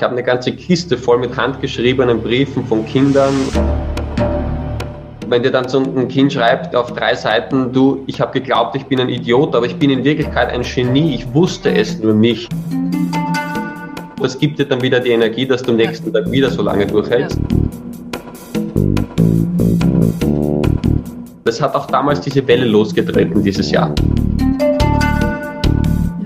[0.00, 3.34] Ich habe eine ganze Kiste voll mit handgeschriebenen Briefen von Kindern.
[5.28, 8.86] Wenn dir dann so ein Kind schreibt auf drei Seiten, du, ich habe geglaubt, ich
[8.86, 12.48] bin ein Idiot, aber ich bin in Wirklichkeit ein Genie, ich wusste es nur nicht.
[14.22, 16.86] Das gibt dir dann wieder die Energie, dass du am nächsten Tag wieder so lange
[16.86, 17.38] durchhältst.
[21.44, 23.94] Das hat auch damals diese Welle losgetreten dieses Jahr.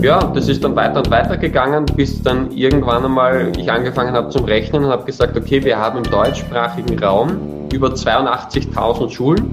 [0.04, 4.28] Ja, das ist dann weiter und weiter gegangen, bis dann irgendwann einmal ich angefangen habe
[4.28, 9.50] zum Rechnen und habe gesagt, okay, wir haben im deutschsprachigen Raum über 82.000 Schulen.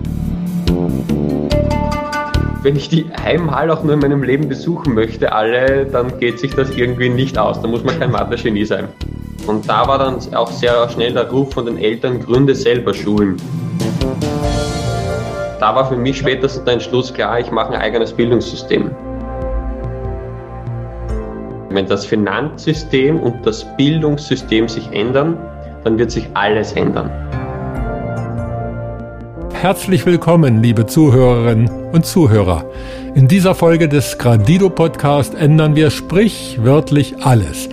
[2.64, 6.54] Wenn ich die einmal auch nur in meinem Leben besuchen möchte, alle, dann geht sich
[6.54, 7.62] das irgendwie nicht aus.
[7.62, 8.90] Da muss man kein Mathe-Genie sein.
[9.48, 13.38] Und da war dann auch sehr schnell der Ruf von den Eltern, gründe selber Schulen.
[15.62, 18.92] Da war für mich spätestens der Entschluss klar, ich mache ein eigenes Bildungssystem.
[21.74, 25.38] Wenn das Finanzsystem und das Bildungssystem sich ändern,
[25.86, 27.10] dann wird sich alles ändern.
[29.54, 32.66] Herzlich willkommen, liebe Zuhörerinnen und Zuhörer.
[33.16, 37.70] In dieser Folge des Gradido Podcast ändern wir sprichwörtlich alles.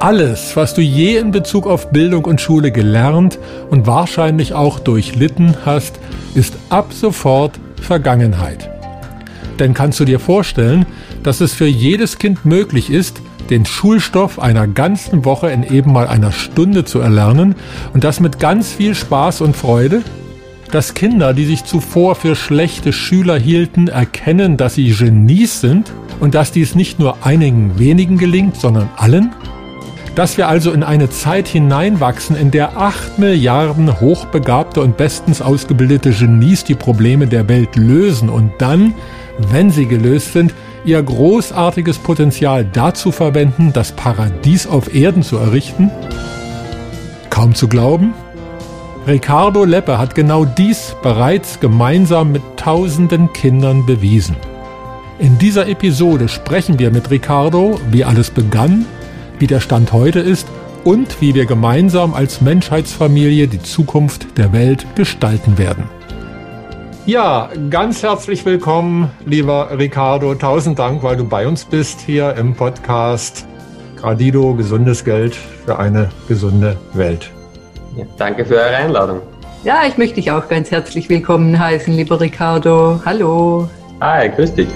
[0.00, 3.38] Alles, was du je in Bezug auf Bildung und Schule gelernt
[3.70, 5.98] und wahrscheinlich auch durchlitten hast,
[6.34, 8.68] ist ab sofort Vergangenheit.
[9.58, 10.84] Denn kannst du dir vorstellen,
[11.22, 16.06] dass es für jedes Kind möglich ist, den Schulstoff einer ganzen Woche in eben mal
[16.06, 17.56] einer Stunde zu erlernen
[17.92, 20.02] und das mit ganz viel Spaß und Freude?
[20.70, 26.36] Dass Kinder, die sich zuvor für schlechte Schüler hielten, erkennen, dass sie Genies sind und
[26.36, 29.32] dass dies nicht nur einigen wenigen gelingt, sondern allen?
[30.14, 36.10] Dass wir also in eine Zeit hineinwachsen, in der acht Milliarden hochbegabte und bestens ausgebildete
[36.10, 38.94] Genies die Probleme der Welt lösen und dann,
[39.50, 45.90] wenn sie gelöst sind, ihr großartiges Potenzial dazu verwenden, das Paradies auf Erden zu errichten?
[47.30, 48.14] Kaum zu glauben?
[49.06, 54.36] Ricardo Leppe hat genau dies bereits gemeinsam mit tausenden Kindern bewiesen.
[55.18, 58.86] In dieser Episode sprechen wir mit Ricardo, wie alles begann,
[59.38, 60.48] wie der Stand heute ist
[60.84, 65.99] und wie wir gemeinsam als Menschheitsfamilie die Zukunft der Welt gestalten werden.
[67.06, 70.34] Ja, ganz herzlich willkommen, lieber Ricardo.
[70.34, 73.46] Tausend Dank, weil du bei uns bist hier im Podcast
[73.96, 77.30] Gradido, gesundes Geld für eine gesunde Welt.
[77.96, 79.22] Ja, danke für eure Einladung.
[79.64, 83.00] Ja, ich möchte dich auch ganz herzlich willkommen heißen, lieber Ricardo.
[83.04, 83.68] Hallo.
[84.02, 84.68] Hi, grüß dich.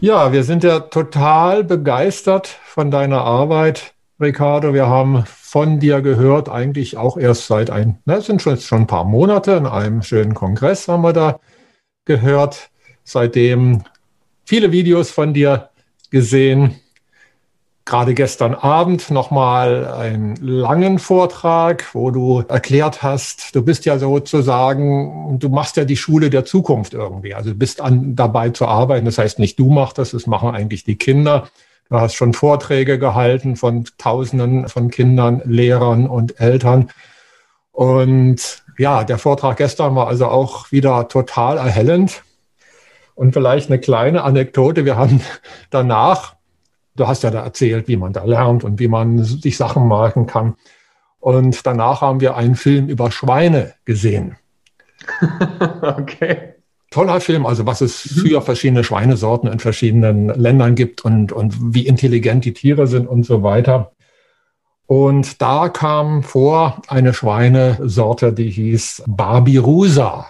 [0.00, 3.93] Ja, wir sind ja total begeistert von deiner Arbeit,
[4.24, 4.74] Ricardo.
[4.74, 8.86] Wir haben von dir gehört, eigentlich auch erst seit ein, na, sind schon, schon ein
[8.86, 11.38] paar Monate, in einem schönen Kongress haben wir da
[12.04, 12.70] gehört.
[13.04, 13.84] Seitdem
[14.44, 15.70] viele Videos von dir
[16.10, 16.80] gesehen.
[17.86, 25.38] Gerade gestern Abend nochmal einen langen Vortrag, wo du erklärt hast, du bist ja sozusagen,
[25.38, 27.34] du machst ja die Schule der Zukunft irgendwie.
[27.34, 29.04] Also bist an, dabei zu arbeiten.
[29.04, 31.48] Das heißt, nicht du machst das, das machen eigentlich die Kinder.
[31.88, 36.90] Du hast schon Vorträge gehalten von Tausenden von Kindern, Lehrern und Eltern.
[37.72, 42.22] Und ja, der Vortrag gestern war also auch wieder total erhellend.
[43.14, 44.84] Und vielleicht eine kleine Anekdote.
[44.84, 45.20] Wir haben
[45.70, 46.36] danach,
[46.96, 50.26] du hast ja da erzählt, wie man da lernt und wie man sich Sachen merken
[50.26, 50.54] kann.
[51.20, 54.36] Und danach haben wir einen Film über Schweine gesehen.
[55.82, 56.53] okay
[56.94, 58.20] toller Film, also was es mhm.
[58.20, 63.24] für verschiedene Schweinesorten in verschiedenen Ländern gibt und, und wie intelligent die Tiere sind und
[63.24, 63.90] so weiter.
[64.86, 70.26] Und da kam vor eine Schweinesorte, die hieß Barbirusa.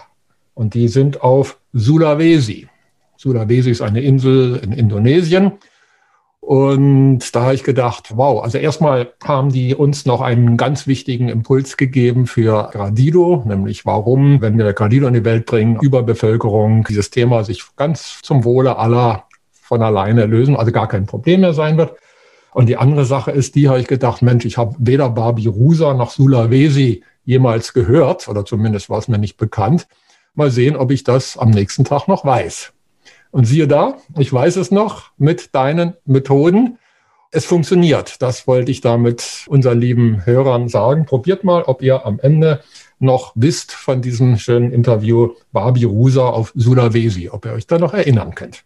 [0.55, 2.67] Und die sind auf Sulawesi.
[3.17, 5.51] Sulawesi ist eine Insel in Indonesien.
[6.45, 11.27] Und da habe ich gedacht, wow, also erstmal haben die uns noch einen ganz wichtigen
[11.27, 17.09] Impuls gegeben für Gradido, nämlich warum, wenn wir Gradido in die Welt bringen, Überbevölkerung, dieses
[17.09, 19.23] Thema sich ganz zum Wohle aller
[19.59, 21.95] von alleine lösen, also gar kein Problem mehr sein wird.
[22.53, 25.95] Und die andere Sache ist, die habe ich gedacht, Mensch, ich habe weder Barbie Rusa
[25.95, 29.87] noch Sulawesi jemals gehört, oder zumindest war es mir nicht bekannt.
[30.35, 32.74] Mal sehen, ob ich das am nächsten Tag noch weiß.
[33.35, 36.77] Und siehe da, ich weiß es noch, mit deinen Methoden.
[37.31, 38.21] Es funktioniert.
[38.21, 41.05] Das wollte ich damit unseren lieben Hörern sagen.
[41.05, 42.61] Probiert mal, ob ihr am Ende
[42.97, 47.93] noch wisst von diesem schönen Interview Barbie Rusa auf Sulawesi, ob ihr euch da noch
[47.93, 48.63] erinnern könnt.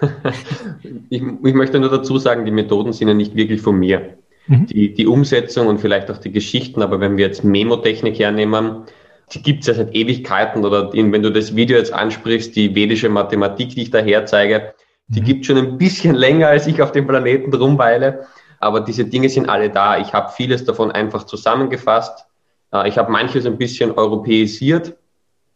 [1.10, 4.16] ich, ich, möchte nur dazu sagen, die Methoden sind ja nicht wirklich von mir.
[4.46, 4.64] Mhm.
[4.64, 8.84] Die, die Umsetzung und vielleicht auch die Geschichten, aber wenn wir jetzt Memotechnik hernehmen,
[9.32, 12.74] die gibt es ja seit Ewigkeiten oder in, wenn du das Video jetzt ansprichst, die
[12.74, 14.74] vedische Mathematik, die ich da herzeige,
[15.08, 15.24] die mhm.
[15.24, 18.26] gibt schon ein bisschen länger, als ich auf dem Planeten rumweile.
[18.60, 19.98] aber diese Dinge sind alle da.
[19.98, 22.26] Ich habe vieles davon einfach zusammengefasst.
[22.72, 24.96] Äh, ich habe manches ein bisschen europäisiert,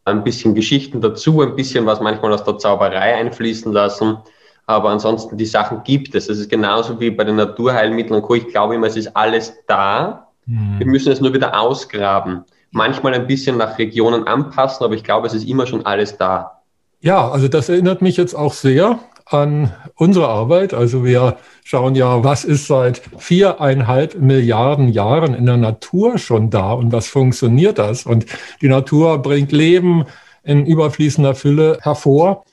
[0.05, 4.19] ein bisschen Geschichten dazu, ein bisschen was manchmal aus der Zauberei einfließen lassen.
[4.67, 6.29] Aber ansonsten, die Sachen gibt es.
[6.29, 8.35] Es ist genauso wie bei den Naturheilmitteln und Co.
[8.35, 10.29] Ich glaube immer, es ist alles da.
[10.47, 10.79] Mhm.
[10.79, 12.45] Wir müssen es nur wieder ausgraben.
[12.71, 16.61] Manchmal ein bisschen nach Regionen anpassen, aber ich glaube, es ist immer schon alles da.
[17.01, 20.75] Ja, also das erinnert mich jetzt auch sehr an unsere Arbeit.
[20.75, 26.73] Also wir schauen ja, was ist seit viereinhalb Milliarden Jahren in der Natur schon da
[26.73, 28.07] und was funktioniert das?
[28.07, 28.27] Und
[28.61, 30.05] die Natur bringt Leben
[30.43, 32.45] in überfließender Fülle hervor.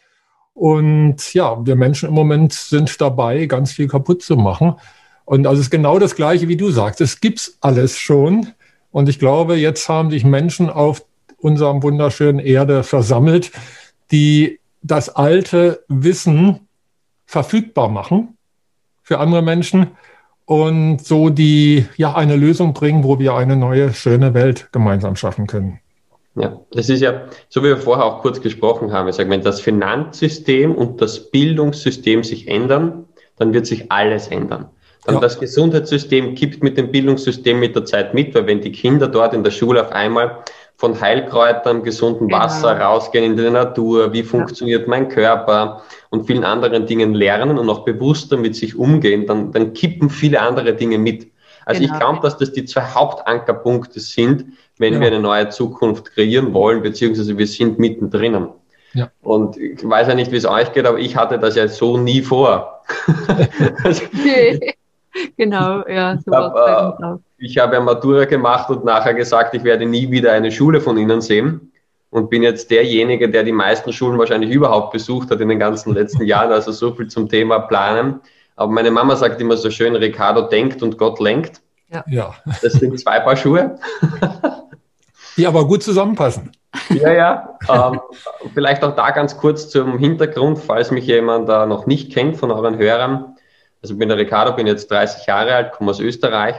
[0.53, 4.75] Und ja, wir Menschen im Moment sind dabei, ganz viel kaputt zu machen.
[5.25, 7.01] Und also es ist genau das Gleiche, wie du sagst.
[7.01, 8.53] Es gibt's alles schon.
[8.97, 11.05] Und ich glaube, jetzt haben sich Menschen auf
[11.37, 13.51] unserem wunderschönen Erde versammelt,
[14.09, 16.61] die das alte Wissen
[17.27, 18.39] verfügbar machen
[19.03, 19.91] für andere Menschen
[20.45, 25.45] und so die, ja, eine Lösung bringen, wo wir eine neue, schöne Welt gemeinsam schaffen
[25.45, 25.79] können.
[26.33, 29.43] Ja, das ist ja, so wie wir vorher auch kurz gesprochen haben, ich sage, wenn
[29.43, 33.05] das Finanzsystem und das Bildungssystem sich ändern,
[33.35, 34.71] dann wird sich alles ändern.
[35.07, 35.21] Dann ja.
[35.21, 39.33] das Gesundheitssystem kippt mit dem Bildungssystem mit der Zeit mit, weil wenn die Kinder dort
[39.33, 40.43] in der Schule auf einmal
[40.75, 42.41] von Heilkräutern, gesundem genau.
[42.41, 44.89] Wasser rausgehen in die Natur, wie funktioniert ja.
[44.89, 49.71] mein Körper und vielen anderen Dingen lernen und auch bewusster mit sich umgehen, dann, dann
[49.71, 51.31] kippen viele andere Dinge mit.
[51.65, 51.93] Also genau.
[51.93, 54.43] ich glaube, dass das die zwei Hauptankerpunkte sind,
[54.77, 54.99] wenn ja.
[54.99, 58.49] wir eine neue Zukunft kreieren wollen, beziehungsweise wir sind mittendrin.
[58.93, 59.09] Ja.
[59.21, 61.97] Und ich weiß ja nicht, wie es euch geht, aber ich hatte das ja so
[61.97, 62.83] nie vor.
[63.83, 64.03] also,
[65.37, 70.09] genau, ja, so war ich habe ja Matura gemacht und nachher gesagt, ich werde nie
[70.09, 71.71] wieder eine Schule von Ihnen sehen
[72.09, 75.93] und bin jetzt derjenige, der die meisten Schulen wahrscheinlich überhaupt besucht hat in den ganzen
[75.93, 76.51] letzten Jahren.
[76.51, 78.21] Also so viel zum Thema Planen.
[78.55, 81.61] Aber meine Mama sagt immer so schön, Ricardo denkt und Gott lenkt.
[81.89, 82.03] Ja.
[82.07, 82.35] ja.
[82.61, 83.77] Das sind zwei Paar Schuhe.
[85.37, 86.51] Die aber gut zusammenpassen.
[86.89, 87.57] Ja, ja.
[87.69, 87.99] Ähm,
[88.55, 92.49] vielleicht auch da ganz kurz zum Hintergrund, falls mich jemand da noch nicht kennt von
[92.49, 93.36] euren Hörern.
[93.81, 96.55] Also ich bin der Ricardo, bin jetzt 30 Jahre alt, komme aus Österreich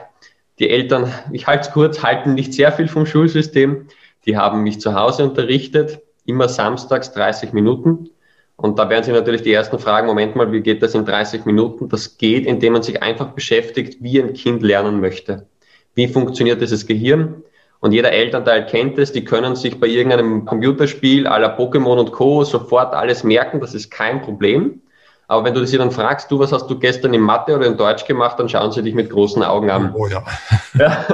[0.58, 3.86] die Eltern, ich halte es kurz, halten nicht sehr viel vom Schulsystem.
[4.26, 8.10] Die haben mich zu Hause unterrichtet, immer samstags 30 Minuten.
[8.56, 11.44] Und da werden Sie natürlich die ersten Fragen, Moment mal, wie geht das in 30
[11.44, 11.88] Minuten?
[11.88, 15.46] Das geht, indem man sich einfach beschäftigt, wie ein Kind lernen möchte.
[15.94, 17.42] Wie funktioniert dieses Gehirn?
[17.80, 22.42] Und jeder Elternteil kennt es, die können sich bei irgendeinem Computerspiel aller Pokémon und Co.
[22.42, 24.82] sofort alles merken, das ist kein Problem.
[25.28, 27.76] Aber wenn du sie dann fragst, du, was hast du gestern in Mathe oder in
[27.76, 29.94] Deutsch gemacht, dann schauen sie dich mit großen Augen an.
[29.94, 30.24] Oh ja.
[30.78, 31.04] ja.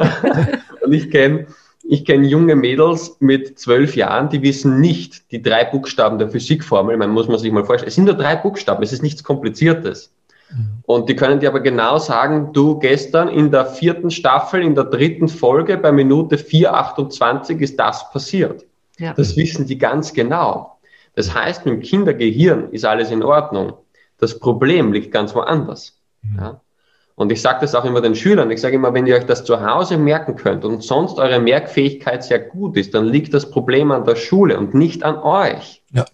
[0.80, 1.46] Und ich kenne
[1.86, 6.96] ich kenn junge Mädels mit zwölf Jahren, die wissen nicht die drei Buchstaben der Physikformel.
[6.96, 7.88] Man muss man sich mal vorstellen.
[7.88, 10.14] Es sind nur drei Buchstaben, es ist nichts Kompliziertes.
[10.50, 10.82] Mhm.
[10.86, 14.84] Und die können dir aber genau sagen, du gestern in der vierten Staffel, in der
[14.84, 18.64] dritten Folge bei Minute 4,28 ist das passiert.
[18.98, 19.12] Ja.
[19.12, 20.78] Das wissen die ganz genau.
[21.14, 23.74] Das heißt, mit dem Kindergehirn ist alles in Ordnung.
[24.18, 26.00] Das Problem liegt ganz woanders.
[26.22, 26.38] Mhm.
[26.38, 26.60] Ja?
[27.16, 28.50] Und ich sage das auch immer den Schülern.
[28.50, 32.24] Ich sage immer, wenn ihr euch das zu Hause merken könnt und sonst eure Merkfähigkeit
[32.24, 35.82] sehr gut ist, dann liegt das Problem an der Schule und nicht an euch.
[35.92, 36.04] Ja.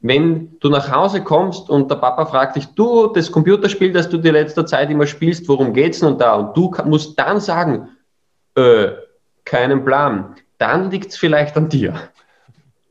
[0.00, 4.18] Wenn du nach Hause kommst und der Papa fragt dich, du, das Computerspiel, das du
[4.18, 6.34] die letzte Zeit immer spielst, worum geht's denn da?
[6.34, 7.88] Und du musst dann sagen,
[8.54, 8.88] äh,
[9.44, 10.36] keinen Plan.
[10.58, 11.94] Dann liegt's vielleicht an dir.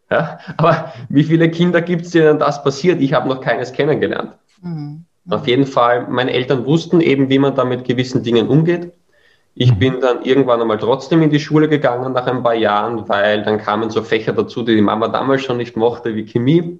[0.09, 0.39] Ja?
[0.57, 3.01] Aber wie viele Kinder gibt es, denen das passiert?
[3.01, 4.37] Ich habe noch keines kennengelernt.
[4.61, 5.05] Mhm.
[5.29, 8.93] Auf jeden Fall, meine Eltern wussten eben, wie man da mit gewissen Dingen umgeht.
[9.55, 9.79] Ich mhm.
[9.79, 13.57] bin dann irgendwann einmal trotzdem in die Schule gegangen nach ein paar Jahren, weil dann
[13.57, 16.79] kamen so Fächer dazu, die die Mama damals schon nicht mochte, wie Chemie.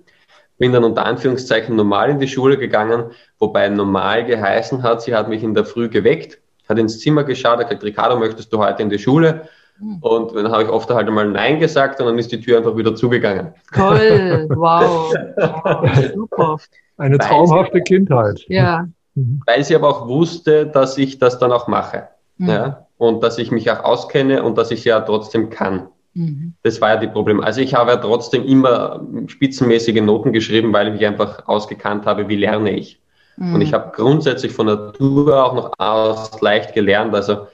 [0.60, 5.28] Bin dann unter Anführungszeichen normal in die Schule gegangen, wobei normal geheißen hat, sie hat
[5.28, 8.82] mich in der Früh geweckt, hat ins Zimmer geschaut, hat gesagt, Ricardo, möchtest du heute
[8.82, 9.50] in die Schule?
[9.80, 9.98] Hm.
[10.02, 12.76] Und dann habe ich oft halt einmal Nein gesagt und dann ist die Tür einfach
[12.76, 13.54] wieder zugegangen.
[13.74, 16.58] Toll, wow, wow super.
[16.98, 18.44] Eine traumhafte weil Kindheit.
[18.48, 18.88] Ja.
[19.16, 19.42] Mhm.
[19.46, 22.08] Weil sie aber auch wusste, dass ich das dann auch mache.
[22.38, 22.50] Mhm.
[22.50, 22.88] Ja?
[22.98, 25.88] Und dass ich mich auch auskenne und dass ich ja trotzdem kann.
[26.14, 26.54] Mhm.
[26.64, 27.42] Das war ja die Problem.
[27.42, 32.28] Also ich habe ja trotzdem immer spitzenmäßige Noten geschrieben, weil ich mich einfach ausgekannt habe,
[32.28, 33.00] wie lerne ich.
[33.38, 33.56] Mhm.
[33.56, 37.14] Und ich habe grundsätzlich von Natur auch noch aus leicht gelernt.
[37.14, 37.48] Also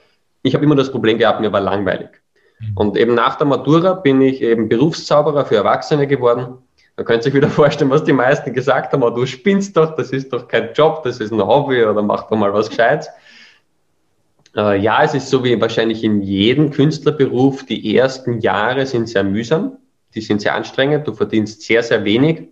[0.44, 2.10] ich habe immer das Problem gehabt, mir war langweilig.
[2.60, 2.76] Mhm.
[2.76, 6.58] Und eben nach der Matura bin ich eben Berufszauberer für Erwachsene geworden.
[6.96, 9.96] Da könnt ihr euch wieder vorstellen, was die meisten gesagt haben, oh, du spinnst doch,
[9.96, 13.08] das ist doch kein Job, das ist ein Hobby oder mach doch mal was Gescheites.
[14.54, 19.24] Äh, ja, es ist so wie wahrscheinlich in jedem Künstlerberuf, die ersten Jahre sind sehr
[19.24, 19.78] mühsam,
[20.14, 22.48] die sind sehr anstrengend, du verdienst sehr, sehr wenig.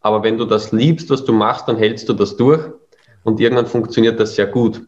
[0.00, 2.60] Aber wenn du das liebst, was du machst, dann hältst du das durch
[3.22, 4.82] und irgendwann funktioniert das sehr gut.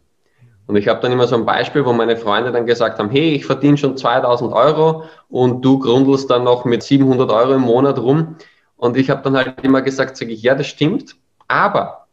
[0.66, 3.34] Und ich habe dann immer so ein Beispiel, wo meine Freunde dann gesagt haben, hey,
[3.34, 7.98] ich verdiene schon 2000 Euro und du grundelst dann noch mit 700 Euro im Monat
[7.98, 8.36] rum.
[8.76, 11.16] Und ich habe dann halt immer gesagt, sage ich, ja, das stimmt,
[11.48, 12.06] aber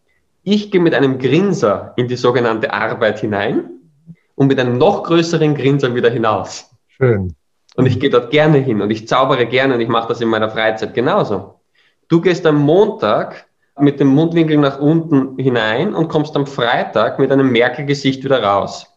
[0.44, 3.70] ich gehe mit einem Grinser in die sogenannte Arbeit hinein
[4.36, 6.72] und mit einem noch größeren Grinser wieder hinaus.
[6.88, 7.36] Schön.
[7.76, 10.28] Und ich gehe dort gerne hin und ich zaubere gerne und ich mache das in
[10.28, 11.60] meiner Freizeit genauso.
[12.08, 13.46] Du gehst am Montag
[13.82, 18.88] mit dem Mundwinkel nach unten hinein und kommst am Freitag mit einem Merkelgesicht wieder raus.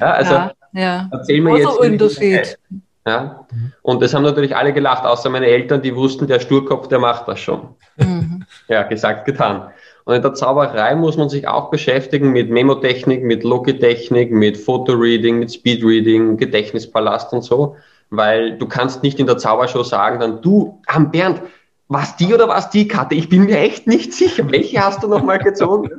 [0.00, 1.08] Ja, also ja, ja.
[1.12, 1.78] erzähl mir jetzt.
[1.78, 2.58] Unterschied.
[3.06, 3.46] Ja?
[3.82, 7.28] Und das haben natürlich alle gelacht, außer meine Eltern, die wussten, der Sturkopf, der macht
[7.28, 7.68] das schon.
[7.96, 8.44] Mhm.
[8.68, 9.70] Ja, gesagt, getan.
[10.04, 15.38] Und in der Zauberei muss man sich auch beschäftigen mit Memotechnik, mit Logitechnik, mit Fotoreading,
[15.38, 17.76] mit Speedreading, Gedächtnispalast und so,
[18.10, 21.42] weil du kannst nicht in der Zaubershow sagen, dann du, am Bernd,
[21.88, 23.14] was die oder was die Karte?
[23.14, 24.50] Ich bin mir echt nicht sicher.
[24.50, 25.90] Welche hast du nochmal gezogen?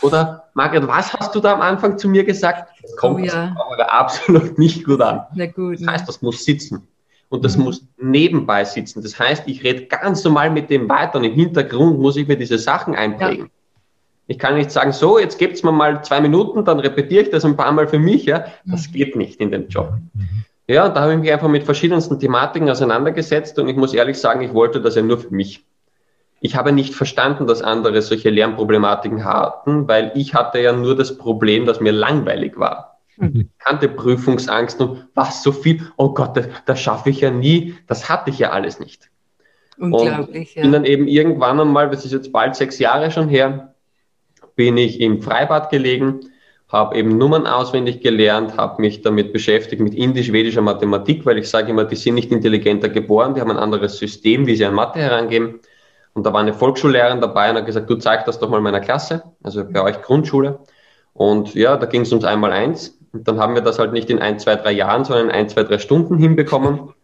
[0.00, 2.68] Oder Margret, was hast du da am Anfang zu mir gesagt?
[2.82, 3.54] Das kommt oh, ja.
[3.72, 5.26] aber absolut nicht gut an.
[5.34, 6.86] Na gut, das heißt, das muss sitzen.
[7.28, 7.64] Und das mhm.
[7.64, 9.02] muss nebenbei sitzen.
[9.02, 12.36] Das heißt, ich rede ganz normal mit dem weiter und im Hintergrund muss ich mir
[12.36, 13.46] diese Sachen einprägen.
[13.46, 13.50] Ja.
[14.26, 17.44] Ich kann nicht sagen, so, jetzt gibt's mir mal zwei Minuten, dann repetiere ich das
[17.44, 18.24] ein paar Mal für mich.
[18.26, 18.92] Ja, Das mhm.
[18.92, 19.94] geht nicht in dem Job.
[20.14, 20.44] Mhm.
[20.72, 24.18] Ja, und da habe ich mich einfach mit verschiedensten Thematiken auseinandergesetzt und ich muss ehrlich
[24.18, 25.66] sagen, ich wollte das ja nur für mich.
[26.40, 31.18] Ich habe nicht verstanden, dass andere solche Lernproblematiken hatten, weil ich hatte ja nur das
[31.18, 33.00] Problem, dass mir langweilig war.
[33.18, 33.50] Mhm.
[33.52, 37.74] Ich kannte Prüfungsangst und was so viel, oh Gott, das, das schaffe ich ja nie,
[37.86, 39.10] das hatte ich ja alles nicht.
[39.76, 40.62] Unglaublich, und ja.
[40.62, 43.74] bin dann eben irgendwann einmal, das ist jetzt bald sechs Jahre schon her,
[44.56, 46.31] bin ich im Freibad gelegen
[46.72, 51.70] habe eben Nummern auswendig gelernt, habe mich damit beschäftigt mit indisch-schwedischer Mathematik, weil ich sage
[51.70, 54.98] immer, die sind nicht intelligenter geboren, die haben ein anderes System, wie sie an Mathe
[54.98, 55.60] herangehen.
[56.14, 58.80] Und da war eine Volksschullehrerin dabei und hat gesagt, du zeig das doch mal meiner
[58.80, 60.60] Klasse, also bei euch Grundschule.
[61.12, 62.98] Und ja, da ging es ums einmal eins.
[63.12, 65.48] Und dann haben wir das halt nicht in ein, zwei, drei Jahren, sondern in ein,
[65.50, 66.94] zwei, drei Stunden hinbekommen.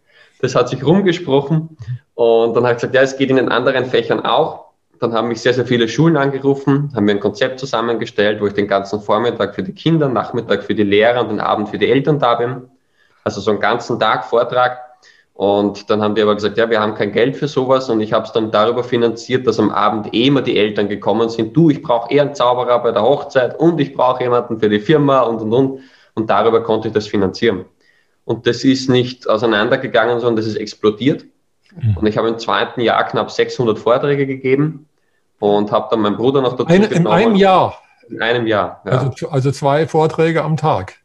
[0.41, 1.77] Das hat sich rumgesprochen.
[2.15, 4.68] Und dann ich gesagt, ja, es geht in den anderen Fächern auch.
[5.01, 8.55] Dann haben mich sehr, sehr viele Schulen angerufen, haben mir ein Konzept zusammengestellt, wo ich
[8.55, 11.89] den ganzen Vormittag für die Kinder, Nachmittag für die Lehrer und den Abend für die
[11.89, 12.63] Eltern da bin.
[13.23, 14.79] Also so einen ganzen Tag Vortrag.
[15.35, 17.89] Und dann haben die aber gesagt, ja, wir haben kein Geld für sowas.
[17.89, 21.29] Und ich habe es dann darüber finanziert, dass am Abend eh immer die Eltern gekommen
[21.29, 21.57] sind.
[21.57, 24.81] Du, ich brauche eher einen Zauberer bei der Hochzeit und ich brauche jemanden für die
[24.81, 25.81] Firma und und und.
[26.15, 27.67] Und darüber konnte ich das finanzieren.
[28.25, 31.25] Und das ist nicht auseinandergegangen, sondern das ist explodiert.
[31.77, 31.99] Mhm.
[31.99, 34.88] Und ich habe im zweiten Jahr knapp 600 Vorträge gegeben
[35.39, 37.07] und habe dann meinen Bruder noch dazu Eine, genommen.
[37.07, 37.79] In einem Jahr?
[38.09, 38.93] In einem Jahr, ja.
[38.93, 40.99] Also, also zwei Vorträge am Tag?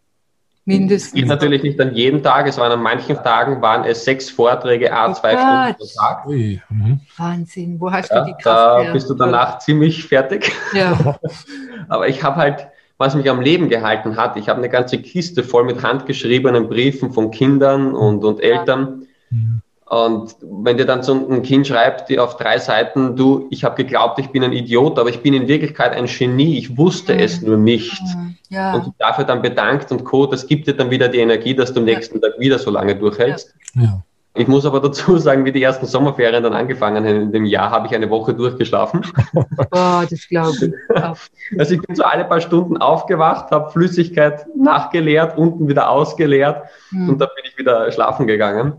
[0.66, 1.14] Mindestens.
[1.14, 2.48] Geht natürlich nicht an jedem Tag.
[2.48, 6.26] Es waren an manchen Tagen waren es sechs Vorträge, a oh zwei Stunden pro Tag.
[6.26, 7.02] Ui, mhm.
[7.18, 7.82] Wahnsinn.
[7.82, 8.46] Wo hast ja, du die Kraft?
[8.46, 8.94] Da her?
[8.94, 10.54] bist du danach ziemlich fertig.
[10.74, 11.18] Ja.
[11.90, 15.44] Aber ich habe halt, was mich am Leben gehalten hat, ich habe eine ganze Kiste
[15.44, 19.02] voll mit handgeschriebenen Briefen von Kindern und, und Eltern.
[19.32, 19.38] Ja.
[19.38, 19.62] Mhm.
[19.94, 23.76] Und wenn dir dann so ein Kind schreibt, die auf drei Seiten, du, ich habe
[23.76, 27.20] geglaubt, ich bin ein Idiot, aber ich bin in Wirklichkeit ein Genie, ich wusste mhm.
[27.20, 28.02] es nur nicht.
[28.02, 28.36] Mhm.
[28.50, 28.74] Ja.
[28.74, 31.82] Und dafür dann bedankt und Co., das gibt dir dann wieder die Energie, dass du
[31.82, 32.28] am nächsten ja.
[32.28, 33.54] Tag wieder so lange durchhältst.
[33.76, 34.02] Ja.
[34.36, 37.70] Ich muss aber dazu sagen, wie die ersten Sommerferien dann angefangen haben in dem Jahr,
[37.70, 39.06] habe ich eine Woche durchgeschlafen.
[39.70, 41.60] Boah, das glaube ich.
[41.60, 47.10] Also ich bin so alle paar Stunden aufgewacht, habe Flüssigkeit nachgeleert, unten wieder ausgeleert mhm.
[47.10, 48.74] und dann bin ich wieder schlafen gegangen.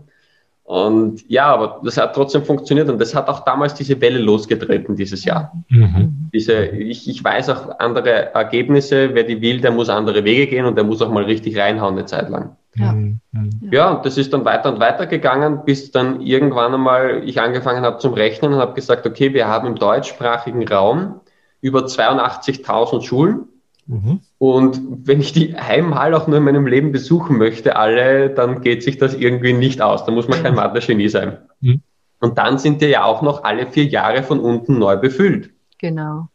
[0.65, 4.95] Und ja, aber das hat trotzdem funktioniert und das hat auch damals diese Welle losgetreten
[4.95, 5.53] dieses Jahr.
[5.69, 6.29] Mhm.
[6.33, 10.65] Diese, ich, ich weiß auch andere Ergebnisse, wer die will, der muss andere Wege gehen
[10.65, 12.55] und der muss auch mal richtig reinhauen eine Zeit lang.
[12.73, 13.19] Ja, mhm.
[13.69, 17.83] ja und das ist dann weiter und weiter gegangen, bis dann irgendwann einmal ich angefangen
[17.85, 21.21] habe zum Rechnen und habe gesagt, okay, wir haben im deutschsprachigen Raum
[21.61, 23.49] über 82.000 Schulen
[23.87, 24.21] Mhm.
[24.39, 28.83] Und wenn ich die einmal auch nur in meinem Leben besuchen möchte, alle, dann geht
[28.83, 30.05] sich das irgendwie nicht aus.
[30.05, 30.55] Da muss man kein.
[30.55, 31.37] Mathe-Genie sein.
[31.61, 31.81] Mhm.
[32.19, 35.51] Und dann sind die ja auch noch alle vier Jahre von unten neu befüllt.
[35.79, 36.29] Genau.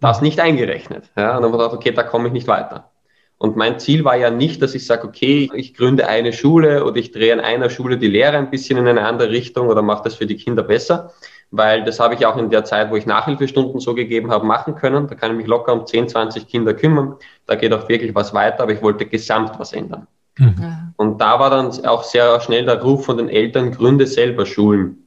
[0.00, 1.10] Das nicht eingerechnet.
[1.16, 2.90] Ja, und dann habe ich gedacht, okay, da komme ich nicht weiter.
[3.38, 6.96] Und mein Ziel war ja nicht, dass ich sage, okay, ich gründe eine Schule oder
[6.96, 10.04] ich drehe an einer Schule die Lehre ein bisschen in eine andere Richtung oder mache
[10.04, 11.12] das für die Kinder besser,
[11.52, 14.74] weil das habe ich auch in der Zeit, wo ich Nachhilfestunden so gegeben habe, machen
[14.74, 15.06] können.
[15.06, 17.16] Da kann ich mich locker um 10, 20 Kinder kümmern.
[17.46, 20.06] Da geht auch wirklich was weiter, aber ich wollte gesamt was ändern.
[20.38, 20.94] Mhm.
[20.96, 25.04] Und da war dann auch sehr schnell der Ruf von den Eltern, gründe selber Schulen.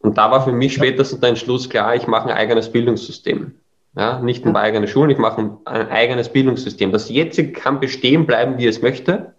[0.00, 3.52] Und da war für mich spätestens der Entschluss klar, ich mache ein eigenes Bildungssystem.
[3.94, 6.90] Ja, nicht nur eigene Schulen, ich mache ein eigenes Bildungssystem.
[6.90, 9.34] Das jetzige kann bestehen bleiben, wie es möchte.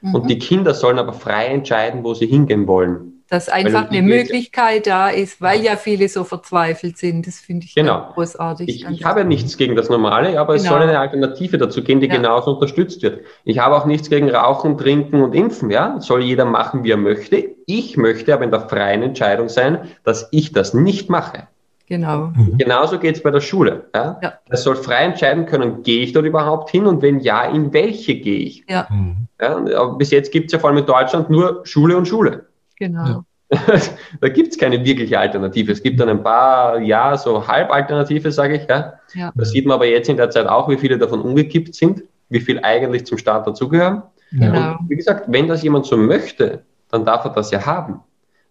[0.00, 0.14] Mhm.
[0.16, 3.17] Und die Kinder sollen aber frei entscheiden, wo sie hingehen wollen.
[3.28, 7.26] Dass einfach eine Möglichkeit da ist, weil ja viele so verzweifelt sind.
[7.26, 8.12] Das finde ich genau.
[8.14, 8.68] großartig.
[8.68, 10.64] Ich, ich habe ja nichts gegen das Normale, aber genau.
[10.64, 12.16] es soll eine Alternative dazu geben, die ja.
[12.16, 13.20] genauso unterstützt wird.
[13.44, 15.70] Ich habe auch nichts gegen Rauchen, Trinken und Impfen.
[15.70, 17.44] Ja, soll jeder machen, wie er möchte.
[17.66, 21.48] Ich möchte aber in der freien Entscheidung sein, dass ich das nicht mache.
[21.88, 22.32] Genau.
[22.34, 22.58] Mhm.
[22.58, 23.86] Genauso geht es bei der Schule.
[23.94, 24.18] Ja?
[24.22, 24.34] Ja.
[24.50, 28.16] Es soll frei entscheiden können, gehe ich dort überhaupt hin und wenn ja, in welche
[28.16, 28.64] gehe ich?
[28.68, 28.86] Ja.
[28.90, 29.28] Mhm.
[29.40, 32.47] ja aber bis jetzt gibt es ja vor allem in Deutschland nur Schule und Schule.
[32.78, 33.24] Genau.
[34.20, 35.72] da gibt es keine wirkliche Alternative.
[35.72, 38.68] Es gibt dann ein paar, ja, so Halbalternative, sage ich.
[38.68, 38.94] Ja.
[39.14, 39.32] ja.
[39.34, 42.40] Das sieht man aber jetzt in der Zeit auch, wie viele davon umgekippt sind, wie
[42.40, 44.02] viel eigentlich zum Staat dazugehören.
[44.32, 44.76] Genau.
[44.78, 48.00] Und wie gesagt, wenn das jemand so möchte, dann darf er das ja haben.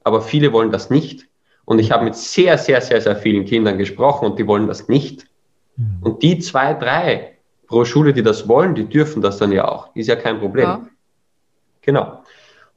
[0.04, 1.28] Aber viele wollen das nicht.
[1.66, 4.88] Und ich habe mit sehr, sehr, sehr, sehr vielen Kindern gesprochen und die wollen das
[4.88, 5.28] nicht.
[5.76, 5.98] Mhm.
[6.02, 9.94] Und die zwei, drei pro Schule, die das wollen, die dürfen das dann ja auch.
[9.96, 10.66] Ist ja kein Problem.
[10.66, 10.88] Ja.
[11.82, 12.24] Genau.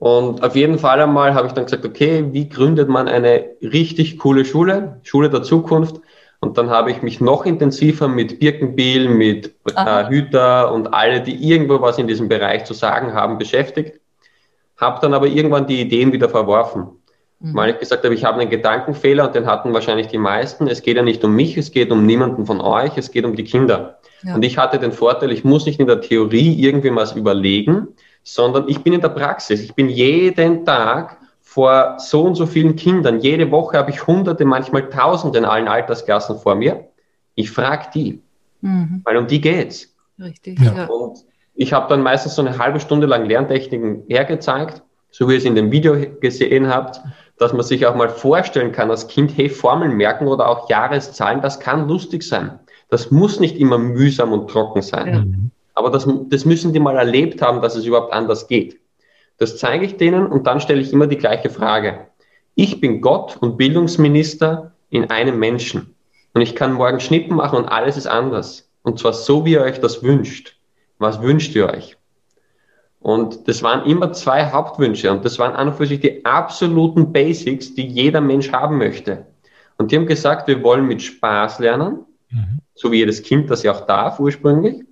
[0.00, 4.18] Und auf jeden Fall einmal habe ich dann gesagt, okay, wie gründet man eine richtig
[4.18, 6.00] coole Schule, Schule der Zukunft?
[6.40, 11.34] Und dann habe ich mich noch intensiver mit Birkenbiel, mit äh, Hüter und alle, die
[11.46, 14.00] irgendwo was in diesem Bereich zu sagen haben, beschäftigt.
[14.78, 16.86] Habe dann aber irgendwann die Ideen wieder verworfen.
[17.40, 17.54] Mhm.
[17.54, 20.66] Weil ich gesagt habe, ich habe einen Gedankenfehler und den hatten wahrscheinlich die meisten.
[20.66, 23.36] Es geht ja nicht um mich, es geht um niemanden von euch, es geht um
[23.36, 23.98] die Kinder.
[24.22, 24.34] Ja.
[24.34, 27.88] Und ich hatte den Vorteil, ich muss nicht in der Theorie irgendwie was überlegen,
[28.22, 29.60] sondern ich bin in der Praxis.
[29.60, 33.20] Ich bin jeden Tag vor so und so vielen Kindern.
[33.20, 36.88] Jede Woche habe ich Hunderte, manchmal Tausende in allen Altersklassen vor mir.
[37.34, 38.22] Ich frage die,
[38.60, 39.00] mhm.
[39.04, 39.94] weil um die geht's.
[40.18, 40.60] Richtig.
[40.60, 40.86] Ja.
[40.86, 41.24] Und
[41.54, 45.44] ich habe dann meistens so eine halbe Stunde lang Lerntechniken hergezeigt, so wie ihr es
[45.44, 47.00] in dem Video gesehen habt
[47.40, 51.40] dass man sich auch mal vorstellen kann als Kind, hey, Formeln merken oder auch Jahreszahlen,
[51.40, 52.60] das kann lustig sein.
[52.90, 55.08] Das muss nicht immer mühsam und trocken sein.
[55.08, 55.24] Ja.
[55.80, 58.78] Aber das, das müssen die mal erlebt haben, dass es überhaupt anders geht.
[59.38, 62.06] Das zeige ich denen und dann stelle ich immer die gleiche Frage.
[62.54, 65.94] Ich bin Gott und Bildungsminister in einem Menschen.
[66.34, 68.70] Und ich kann morgen Schnippen machen und alles ist anders.
[68.82, 70.56] Und zwar so, wie ihr euch das wünscht.
[70.98, 71.96] Was wünscht ihr euch?
[73.00, 77.12] Und das waren immer zwei Hauptwünsche und das waren an und für sich die absoluten
[77.12, 79.24] Basics, die jeder Mensch haben möchte.
[79.78, 82.58] Und die haben gesagt, wir wollen mit Spaß lernen, mhm.
[82.74, 84.84] so wie jedes Kind das ja auch darf ursprünglich.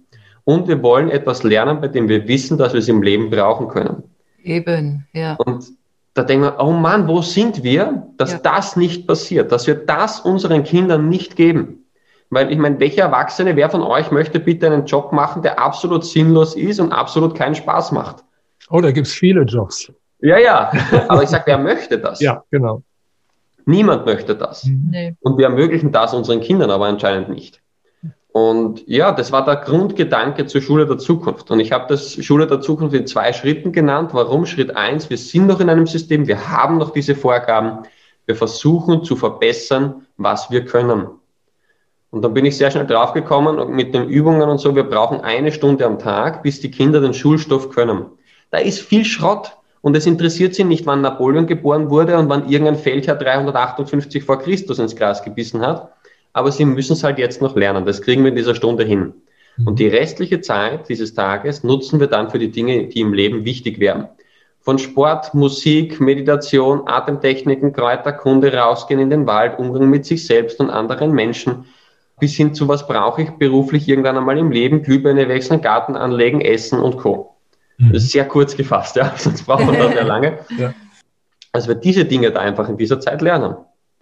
[0.48, 3.68] Und wir wollen etwas lernen, bei dem wir wissen, dass wir es im Leben brauchen
[3.68, 4.04] können.
[4.42, 5.34] Eben, ja.
[5.34, 5.66] Und
[6.14, 8.38] da denken wir, oh Mann, wo sind wir, dass ja.
[8.38, 11.84] das nicht passiert, dass wir das unseren Kindern nicht geben.
[12.30, 16.02] Weil ich meine, welcher Erwachsene, wer von euch möchte bitte einen Job machen, der absolut
[16.06, 18.24] sinnlos ist und absolut keinen Spaß macht?
[18.70, 19.92] Oh, da gibt es viele Jobs.
[20.20, 20.72] Ja, ja.
[21.08, 22.22] Aber ich sage, wer möchte das?
[22.22, 22.82] Ja, genau.
[23.66, 24.64] Niemand möchte das.
[24.64, 25.14] Nee.
[25.20, 27.60] Und wir ermöglichen das unseren Kindern aber anscheinend nicht.
[28.38, 31.50] Und ja, das war der Grundgedanke zur Schule der Zukunft.
[31.50, 34.10] Und ich habe das Schule der Zukunft in zwei Schritten genannt.
[34.12, 34.46] Warum?
[34.46, 37.84] Schritt eins, wir sind noch in einem System, wir haben noch diese Vorgaben.
[38.26, 41.08] Wir versuchen zu verbessern, was wir können.
[42.10, 45.20] Und dann bin ich sehr schnell draufgekommen und mit den Übungen und so, wir brauchen
[45.20, 48.06] eine Stunde am Tag, bis die Kinder den Schulstoff können.
[48.52, 49.56] Da ist viel Schrott.
[49.80, 54.38] Und es interessiert sie nicht, wann Napoleon geboren wurde und wann irgendein Feldherr 358 vor
[54.38, 55.92] Christus ins Gras gebissen hat.
[56.38, 57.84] Aber sie müssen es halt jetzt noch lernen.
[57.84, 59.12] Das kriegen wir in dieser Stunde hin.
[59.64, 63.44] Und die restliche Zeit dieses Tages nutzen wir dann für die Dinge, die im Leben
[63.44, 64.06] wichtig wären.
[64.60, 70.70] Von Sport, Musik, Meditation, Atemtechniken, Kräuterkunde, rausgehen in den Wald, Umgang mit sich selbst und
[70.70, 71.64] anderen Menschen,
[72.20, 76.40] bis hin zu was brauche ich beruflich irgendwann einmal im Leben, Glühbirne wechseln, Garten anlegen,
[76.40, 77.34] Essen und Co.
[77.78, 77.94] Mhm.
[77.94, 80.38] Das ist sehr kurz gefasst, ja, sonst braucht man das sehr lange.
[80.56, 80.72] ja.
[81.50, 83.56] Also wir diese Dinge da einfach in dieser Zeit lernen.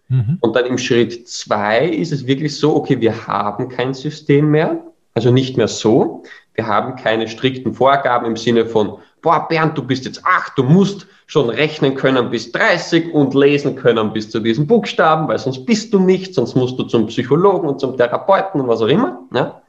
[0.08, 0.38] Mhm.
[0.40, 4.82] Und dann im Schritt zwei ist es wirklich so, okay, wir haben kein System mehr,
[5.14, 6.22] also nicht mehr so.
[6.54, 10.62] Wir haben keine strikten Vorgaben im Sinne von, boah, Bernd, du bist jetzt acht, du
[10.62, 15.66] musst schon rechnen können bis 30 und lesen können bis zu diesen Buchstaben, weil sonst
[15.66, 19.20] bist du nicht, sonst musst du zum Psychologen und zum Therapeuten und was auch immer.
[19.34, 19.60] Ja?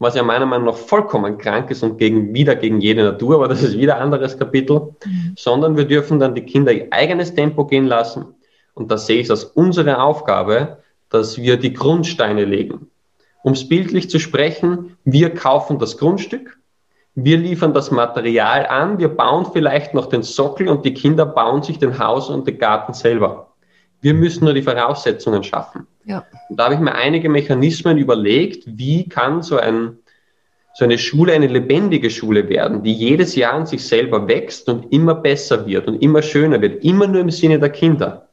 [0.00, 3.48] Was ja meiner Meinung nach vollkommen krank ist und gegen, wieder gegen jede Natur, aber
[3.48, 5.34] das ist wieder ein anderes Kapitel, mhm.
[5.36, 8.26] sondern wir dürfen dann die Kinder ihr eigenes Tempo gehen lassen.
[8.78, 10.78] Und da sehe ich es als unsere Aufgabe,
[11.10, 12.90] dass wir die Grundsteine legen.
[13.42, 16.58] Um es bildlich zu sprechen, wir kaufen das Grundstück,
[17.14, 21.62] wir liefern das Material an, wir bauen vielleicht noch den Sockel und die Kinder bauen
[21.62, 23.54] sich den Haus und den Garten selber.
[24.00, 25.86] Wir müssen nur die Voraussetzungen schaffen.
[26.04, 26.24] Ja.
[26.48, 29.98] Und da habe ich mir einige Mechanismen überlegt, wie kann so, ein,
[30.74, 34.92] so eine Schule eine lebendige Schule werden, die jedes Jahr an sich selber wächst und
[34.92, 38.27] immer besser wird und immer schöner wird, immer nur im Sinne der Kinder.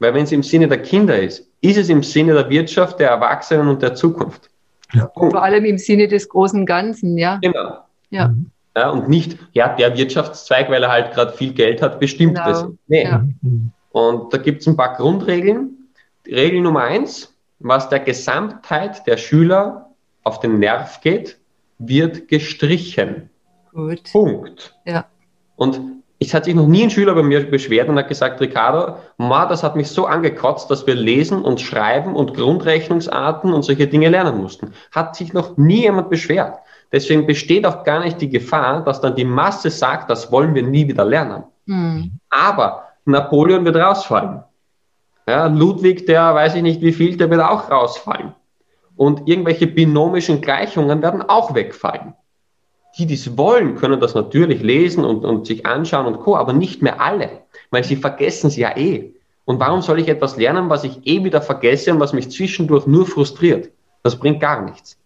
[0.00, 3.10] Weil wenn es im Sinne der Kinder ist, ist es im Sinne der Wirtschaft, der
[3.10, 4.50] Erwachsenen und der Zukunft.
[4.92, 5.10] Ja.
[5.14, 7.38] Vor allem im Sinne des großen Ganzen, ja.
[7.40, 7.78] Genau.
[8.08, 8.28] Ja.
[8.28, 8.50] Mhm.
[8.76, 8.90] ja.
[8.90, 12.48] Und nicht, ja, der Wirtschaftszweig, weil er halt gerade viel Geld hat, bestimmt genau.
[12.48, 12.66] das.
[12.88, 13.04] Nee.
[13.04, 13.24] Ja.
[13.92, 15.76] Und da gibt es ein paar Grundregeln.
[16.26, 19.90] Regel Nummer eins, was der Gesamtheit der Schüler
[20.24, 21.38] auf den Nerv geht,
[21.78, 23.28] wird gestrichen.
[23.72, 24.10] Gut.
[24.12, 24.74] Punkt.
[24.86, 25.06] Ja.
[25.56, 28.96] Und es hat sich noch nie ein Schüler bei mir beschwert und hat gesagt, Ricardo,
[29.16, 33.86] ma, das hat mich so angekotzt, dass wir lesen und schreiben und Grundrechnungsarten und solche
[33.86, 34.74] Dinge lernen mussten.
[34.92, 36.58] Hat sich noch nie jemand beschwert.
[36.92, 40.62] Deswegen besteht auch gar nicht die Gefahr, dass dann die Masse sagt, das wollen wir
[40.62, 41.44] nie wieder lernen.
[41.64, 42.12] Mhm.
[42.28, 44.42] Aber Napoleon wird rausfallen.
[45.26, 48.34] Ja, Ludwig, der weiß ich nicht wie viel, der wird auch rausfallen.
[48.94, 52.14] Und irgendwelche binomischen Gleichungen werden auch wegfallen.
[52.98, 56.52] Die, die es wollen, können das natürlich lesen und, und sich anschauen und co., aber
[56.52, 59.12] nicht mehr alle, weil sie vergessen es ja eh.
[59.44, 62.86] Und warum soll ich etwas lernen, was ich eh wieder vergesse und was mich zwischendurch
[62.86, 63.70] nur frustriert?
[64.02, 64.96] Das bringt gar nichts.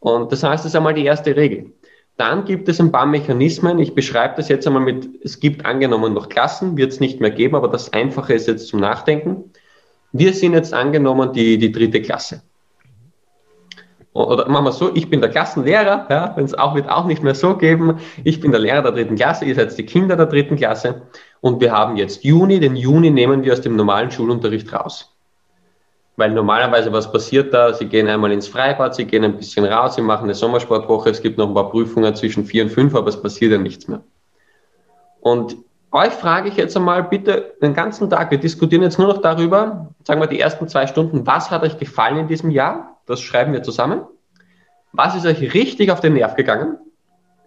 [0.00, 1.72] Und das heißt, das ist einmal die erste Regel.
[2.16, 3.78] Dann gibt es ein paar Mechanismen.
[3.78, 7.30] Ich beschreibe das jetzt einmal mit, es gibt angenommen noch Klassen, wird es nicht mehr
[7.30, 9.50] geben, aber das Einfache ist jetzt zum Nachdenken.
[10.12, 12.42] Wir sind jetzt angenommen die, die dritte Klasse.
[14.14, 17.22] Oder machen wir so, ich bin der Klassenlehrer, ja, wenn es auch wird auch nicht
[17.22, 17.98] mehr so geben.
[18.24, 21.02] Ich bin der Lehrer der dritten Klasse, ihr seid die Kinder der dritten Klasse.
[21.40, 25.16] Und wir haben jetzt Juni, den Juni nehmen wir aus dem normalen Schulunterricht raus.
[26.16, 27.72] Weil normalerweise, was passiert da?
[27.72, 31.22] Sie gehen einmal ins Freibad, sie gehen ein bisschen raus, sie machen eine Sommersportwoche, es
[31.22, 34.02] gibt noch ein paar Prüfungen zwischen vier und fünf, aber es passiert ja nichts mehr.
[35.20, 35.56] Und
[35.90, 39.88] euch frage ich jetzt einmal bitte den ganzen Tag, wir diskutieren jetzt nur noch darüber,
[40.04, 42.91] sagen wir die ersten zwei Stunden, was hat euch gefallen in diesem Jahr?
[43.06, 44.02] Das schreiben wir zusammen.
[44.92, 46.78] Was ist euch richtig auf den Nerv gegangen?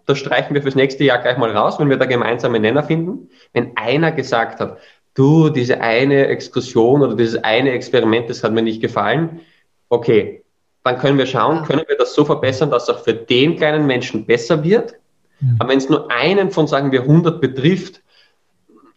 [0.05, 3.29] Das streichen wir fürs nächste Jahr gleich mal raus, wenn wir da gemeinsame Nenner finden.
[3.53, 4.77] Wenn einer gesagt hat,
[5.15, 9.41] du, diese eine Exkursion oder dieses eine Experiment, das hat mir nicht gefallen.
[9.89, 10.43] Okay,
[10.83, 14.25] dann können wir schauen, können wir das so verbessern, dass auch für den kleinen Menschen
[14.25, 14.95] besser wird.
[15.39, 15.55] Mhm.
[15.59, 18.01] Aber wenn es nur einen von, sagen wir, 100 betrifft,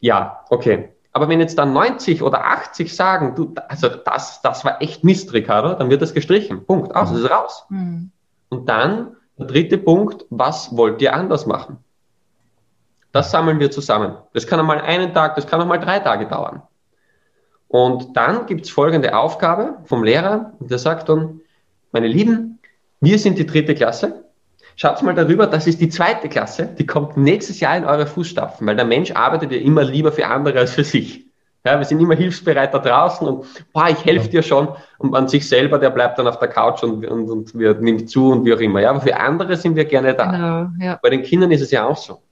[0.01, 0.91] ja, okay.
[1.19, 5.33] Aber wenn jetzt dann 90 oder 80 sagen, du, also das, das war echt Mist,
[5.33, 6.65] Ricardo, dann wird das gestrichen.
[6.65, 6.95] Punkt.
[6.95, 7.17] Aus, mhm.
[7.17, 7.67] ist raus.
[7.71, 8.13] Mhm.
[8.51, 11.79] Und dann der dritte Punkt, was wollt ihr anders machen?
[13.11, 14.17] Das sammeln wir zusammen.
[14.33, 16.63] Das kann einmal einen Tag, das kann auch mal drei Tage dauern.
[17.67, 21.41] Und dann gibt es folgende Aufgabe vom Lehrer, der sagt dann,
[21.91, 22.61] meine Lieben,
[23.01, 24.25] wir sind die dritte Klasse.
[24.81, 28.65] Schaut mal darüber, das ist die zweite Klasse, die kommt nächstes Jahr in eure Fußstapfen,
[28.65, 31.27] weil der Mensch arbeitet ja immer lieber für andere als für sich.
[31.67, 35.27] Ja, wir sind immer hilfsbereit da draußen und boah, ich helfe dir schon und an
[35.27, 38.45] sich selber, der bleibt dann auf der Couch und, und, und wir, nimmt zu und
[38.45, 38.81] wie auch immer.
[38.81, 40.31] Ja, aber für andere sind wir gerne da.
[40.31, 41.01] Genau, ja.
[41.03, 42.23] Bei den Kindern ist es ja auch so.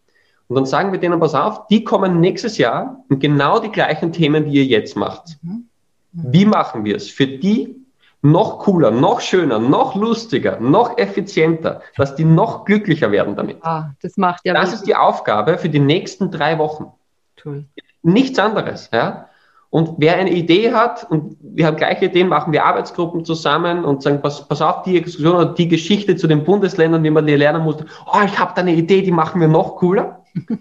[0.47, 4.13] Und dann sagen wir denen, pass auf, die kommen nächstes Jahr und genau die gleichen
[4.13, 5.37] Themen, die ihr jetzt macht.
[5.43, 5.69] Mhm.
[6.13, 6.33] Mhm.
[6.33, 7.11] Wie machen wir es?
[7.11, 7.86] Für die
[8.31, 13.59] noch cooler, noch schöner, noch lustiger, noch effizienter, dass die noch glücklicher werden damit.
[13.63, 14.55] Ah, das macht ja.
[14.55, 16.93] Das ist die Aufgabe für die nächsten drei Wochen.
[17.37, 17.67] Toll.
[18.03, 19.29] Nichts anderes, ja.
[19.71, 24.03] Und wer eine Idee hat, und wir haben gleiche Ideen, machen wir Arbeitsgruppen zusammen und
[24.03, 27.35] sagen, pass, pass auf, die Exkursion oder die Geschichte zu den Bundesländern, wie man die
[27.35, 27.77] lernen muss.
[28.07, 30.25] Oh, ich habe da eine Idee, die machen wir noch cooler.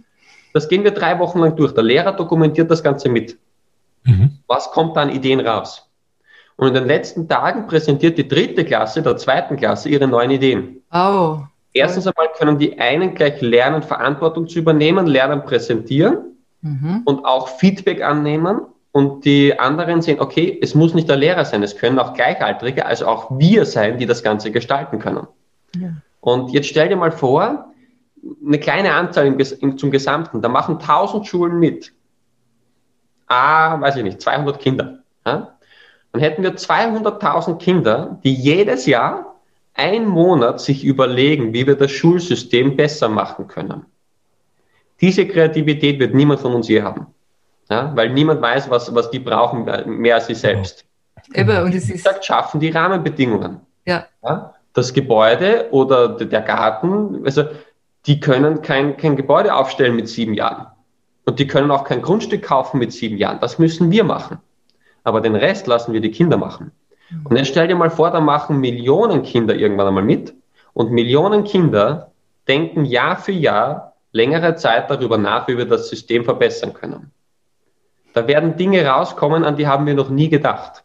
[0.54, 1.74] Das gehen wir drei Wochen lang durch.
[1.74, 3.38] Der Lehrer dokumentiert das Ganze mit.
[4.06, 4.40] Mhm.
[4.48, 5.86] Was kommt da an Ideen raus?
[6.58, 10.82] Und in den letzten Tagen präsentiert die dritte Klasse der zweiten Klasse ihre neuen Ideen.
[10.92, 11.40] Oh.
[11.74, 17.02] Erstens einmal können die einen gleich lernen, Verantwortung zu übernehmen, lernen, präsentieren mhm.
[17.04, 18.62] und auch Feedback annehmen.
[18.94, 22.86] Und die anderen sehen, okay, es muss nicht der Lehrer sein, es können auch Gleichaltrige,
[22.86, 25.28] also auch wir sein, die das Ganze gestalten können.
[25.76, 25.90] Ja.
[26.22, 27.74] Und jetzt stell dir mal vor,
[28.46, 31.92] eine kleine Anzahl im, im, zum Gesamten, da machen 1000 Schulen mit.
[33.28, 35.00] Ah, weiß ich nicht, 200 Kinder.
[35.26, 35.55] Ja?
[36.16, 39.36] Dann hätten wir 200.000 Kinder, die jedes Jahr
[39.74, 43.86] ein Monat sich überlegen, wie wir das Schulsystem besser machen können.
[45.02, 47.08] Diese Kreativität wird niemand von uns je haben.
[47.70, 47.92] Ja?
[47.98, 49.66] Weil niemand weiß, was, was die brauchen,
[50.00, 50.86] mehr als sie selbst.
[51.34, 53.60] Eben, und es ist gesagt, schaffen die Rahmenbedingungen.
[53.84, 54.06] Ja.
[54.24, 54.54] ja.
[54.72, 57.44] Das Gebäude oder der Garten, also
[58.06, 60.68] die können kein, kein Gebäude aufstellen mit sieben Jahren.
[61.26, 63.42] Und die können auch kein Grundstück kaufen mit sieben Jahren.
[63.42, 64.38] Das müssen wir machen.
[65.06, 66.72] Aber den Rest lassen wir die Kinder machen.
[67.24, 70.34] Und jetzt stell dir mal vor, da machen Millionen Kinder irgendwann einmal mit.
[70.74, 72.12] Und Millionen Kinder
[72.50, 77.12] denken Jahr für Jahr längere Zeit darüber nach, wie wir das System verbessern können.
[78.14, 80.84] Da werden Dinge rauskommen, an die haben wir noch nie gedacht.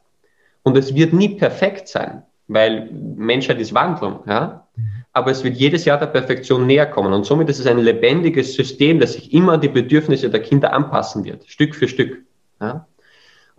[0.62, 4.20] Und es wird nie perfekt sein, weil Menschheit ist Wandlung.
[4.26, 4.66] Ja?
[5.12, 7.12] aber es wird jedes Jahr der Perfektion näher kommen.
[7.12, 10.72] Und somit ist es ein lebendiges System, das sich immer an die Bedürfnisse der Kinder
[10.72, 12.22] anpassen wird, Stück für Stück.
[12.60, 12.86] Ja?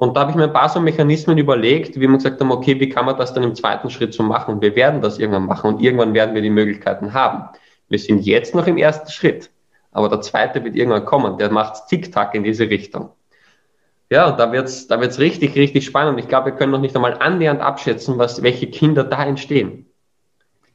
[0.02, 2.80] Und da habe ich mir ein paar so Mechanismen überlegt, wie wir gesagt haben, okay,
[2.80, 4.56] wie kann man das dann im zweiten Schritt so machen?
[4.56, 7.56] Und wir werden das irgendwann machen und irgendwann werden wir die Möglichkeiten haben.
[7.88, 9.52] Wir sind jetzt noch im ersten Schritt,
[9.92, 13.12] aber der zweite wird irgendwann kommen, der macht Tick-Tack in diese Richtung.
[14.10, 16.20] ja, da wird's, da wird's richtig, richtig spannend.
[16.20, 19.86] Ich glaube, wir können noch nicht einmal annähernd abschätzen, was, welche Kinder da entstehen.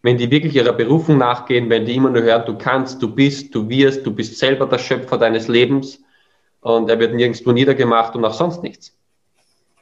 [0.02, 3.52] Wenn die wirklich ihrer Berufung nachgehen, wenn die immer nur hören, du kannst, du bist,
[3.56, 6.00] du wirst, du bist selber der Schöpfer deines Lebens
[6.60, 8.95] und er wird nirgendwo niedergemacht und auch sonst nichts.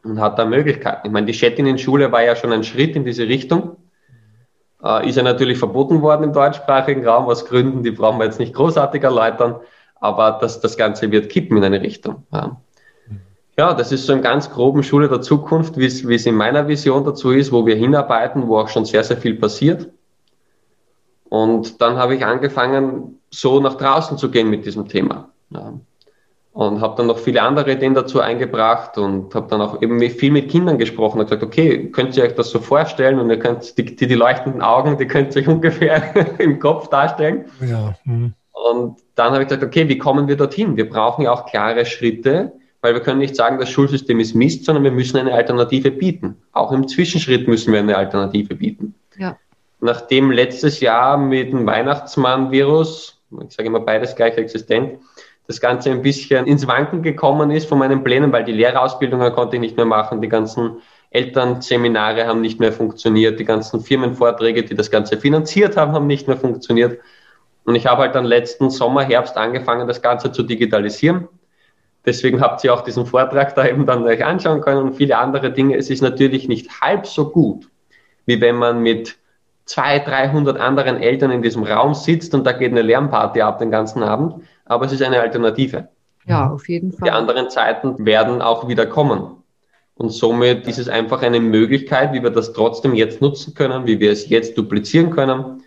[0.05, 1.07] Und hat da Möglichkeiten.
[1.07, 3.77] Ich meine, die Chattinnen-Schule war ja schon ein Schritt in diese Richtung.
[4.83, 8.39] Äh, ist ja natürlich verboten worden im deutschsprachigen Raum aus Gründen, die brauchen wir jetzt
[8.39, 9.57] nicht großartig erläutern,
[9.99, 12.27] aber das, das Ganze wird kippen in eine Richtung.
[12.33, 12.61] Ja.
[13.57, 16.35] Ja, das ist so im ganz groben Schule der Zukunft, wie es, wie es in
[16.35, 19.91] meiner Vision dazu ist, wo wir hinarbeiten, wo auch schon sehr, sehr viel passiert.
[21.29, 25.31] Und dann habe ich angefangen, so nach draußen zu gehen mit diesem Thema.
[25.51, 25.73] Ja.
[26.55, 30.31] Und habe dann noch viele andere Ideen dazu eingebracht und habe dann auch eben viel
[30.31, 33.77] mit Kindern gesprochen und gesagt, okay, könnt ihr euch das so vorstellen und ihr könnt
[33.77, 37.47] die, die, die leuchtenden Augen, die könnt ihr euch ungefähr im Kopf darstellen.
[37.61, 37.97] Ja.
[38.05, 38.35] Hm.
[38.53, 40.77] Und dann habe ich gesagt, okay, wie kommen wir dorthin?
[40.77, 44.65] Wir brauchen ja auch klare Schritte, weil wir können nicht sagen, das Schulsystem ist Mist,
[44.65, 46.37] sondern wir müssen eine Alternative bieten.
[46.53, 48.95] Auch im Zwischenschritt müssen wir eine Alternative bieten.
[49.19, 49.37] Ja.
[49.81, 54.99] Nachdem letztes Jahr mit dem Weihnachtsmann-Virus, ich sage immer beides gleich existent,
[55.47, 59.57] das Ganze ein bisschen ins Wanken gekommen ist von meinen Plänen, weil die Lehrerausbildungen konnte
[59.57, 60.79] ich nicht mehr machen, die ganzen
[61.11, 66.27] Elternseminare haben nicht mehr funktioniert, die ganzen Firmenvorträge, die das Ganze finanziert haben, haben nicht
[66.27, 66.99] mehr funktioniert.
[67.65, 71.29] Und ich habe halt dann letzten Sommer, Herbst angefangen, das Ganze zu digitalisieren
[72.07, 75.53] Deswegen habt ihr auch diesen Vortrag da eben dann euch anschauen können und viele andere
[75.53, 75.77] Dinge.
[75.77, 77.71] Es ist natürlich nicht halb so gut,
[78.27, 79.17] wie wenn man mit
[79.67, 83.71] 200, 300 anderen Eltern in diesem Raum sitzt und da geht eine Lernparty ab den
[83.71, 84.45] ganzen Abend.
[84.65, 85.89] Aber es ist eine Alternative.
[86.27, 87.09] Ja, auf jeden Fall.
[87.09, 89.43] Die anderen Zeiten werden auch wieder kommen.
[89.95, 94.01] Und somit ist es einfach eine Möglichkeit, wie wir das trotzdem jetzt nutzen können, wie
[94.01, 95.63] wir es jetzt duplizieren können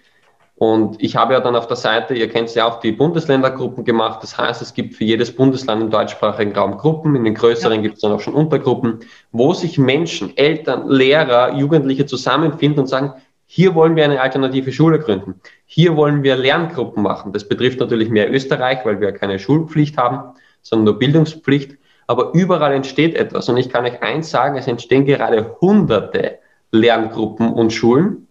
[0.60, 4.24] und ich habe ja dann auf der Seite, ihr kennt ja auch die Bundesländergruppen gemacht.
[4.24, 7.16] Das heißt, es gibt für jedes Bundesland im deutschsprachigen Raum Gruppen.
[7.16, 7.82] In den größeren ja.
[7.82, 13.14] gibt es dann auch schon Untergruppen, wo sich Menschen, Eltern, Lehrer, Jugendliche zusammenfinden und sagen,
[13.48, 15.42] hier wollen wir eine alternative Schule gründen.
[15.66, 17.34] Hier wollen wir Lerngruppen machen.
[17.34, 21.78] Das betrifft natürlich mehr Österreich, weil wir keine Schulpflicht haben, sondern nur Bildungspflicht.
[22.06, 23.50] Aber überall entsteht etwas.
[23.50, 26.40] Und ich kann euch eins sagen, es entstehen gerade hunderte
[26.72, 28.28] Lerngruppen und Schulen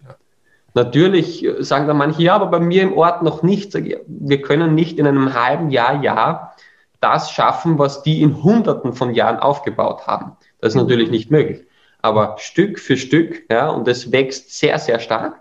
[0.76, 3.72] Natürlich sagen dann manche, ja, aber bei mir im Ort noch nicht.
[3.72, 6.54] Wir können nicht in einem halben Jahr, Jahr
[7.00, 10.32] das schaffen, was die in Hunderten von Jahren aufgebaut haben.
[10.60, 11.65] Das ist natürlich nicht möglich.
[12.06, 15.40] Aber Stück für Stück, ja, und es wächst sehr, sehr stark.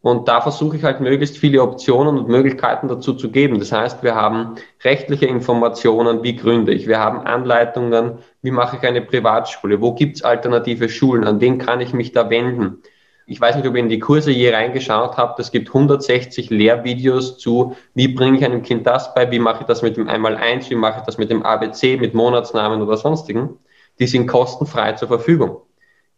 [0.00, 3.60] Und da versuche ich halt möglichst viele Optionen und Möglichkeiten dazu zu geben.
[3.60, 6.88] Das heißt, wir haben rechtliche Informationen, wie gründe ich.
[6.88, 11.58] Wir haben Anleitungen, wie mache ich eine Privatschule, wo gibt es alternative Schulen, an wen
[11.58, 12.82] kann ich mich da wenden.
[13.28, 15.38] Ich weiß nicht, ob ihr in die Kurse je reingeschaut habt.
[15.38, 19.66] Es gibt 160 Lehrvideos zu, wie bringe ich einem Kind das bei, wie mache ich
[19.66, 23.60] das mit dem Einmal-Eins, wie mache ich das mit dem ABC, mit Monatsnamen oder sonstigen.
[23.98, 25.62] Die sind kostenfrei zur Verfügung.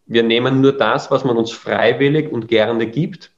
[0.06, 3.30] Wir nehmen nur das, was man uns freiwillig und gerne gibt,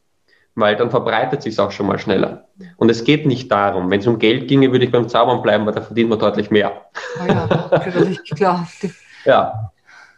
[0.55, 2.49] weil dann verbreitet sich auch schon mal schneller.
[2.77, 5.67] Und es geht nicht darum, wenn es um Geld ginge, würde ich beim Zaubern bleiben,
[5.67, 6.87] weil da verdient man deutlich mehr.
[7.23, 8.67] Oh ja, natürlich, klar.
[9.25, 9.71] ja.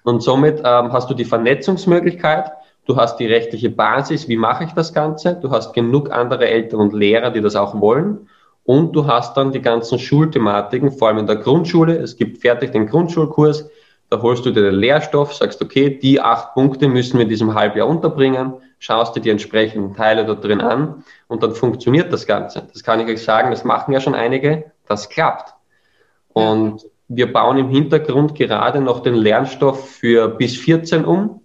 [0.04, 2.52] Und somit ähm, hast du die Vernetzungsmöglichkeit
[2.88, 5.35] Du hast die rechtliche Basis, wie mache ich das Ganze?
[5.35, 8.31] Du hast genug andere Eltern und Lehrer, die das auch wollen.
[8.64, 11.98] Und du hast dann die ganzen Schulthematiken, vor allem in der Grundschule.
[11.98, 13.68] Es gibt fertig den Grundschulkurs.
[14.11, 17.55] Da holst du dir den Lehrstoff, sagst, okay, die acht Punkte müssen wir in diesem
[17.55, 22.66] Halbjahr unterbringen, schaust dir die entsprechenden Teile da drin an und dann funktioniert das Ganze.
[22.73, 25.55] Das kann ich euch sagen, das machen ja schon einige, das klappt.
[26.33, 31.42] Und wir bauen im Hintergrund gerade noch den Lernstoff für bis 14 um.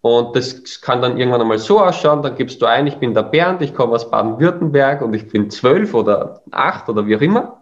[0.00, 3.22] Und das kann dann irgendwann einmal so ausschauen, dann gibst du ein, ich bin der
[3.22, 7.61] Bernd, ich komme aus Baden-Württemberg und ich bin zwölf oder acht oder wie auch immer.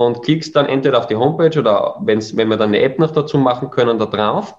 [0.00, 3.10] Und klickst dann entweder auf die Homepage oder wenn's, wenn wir dann eine App noch
[3.10, 4.56] dazu machen können, da drauf.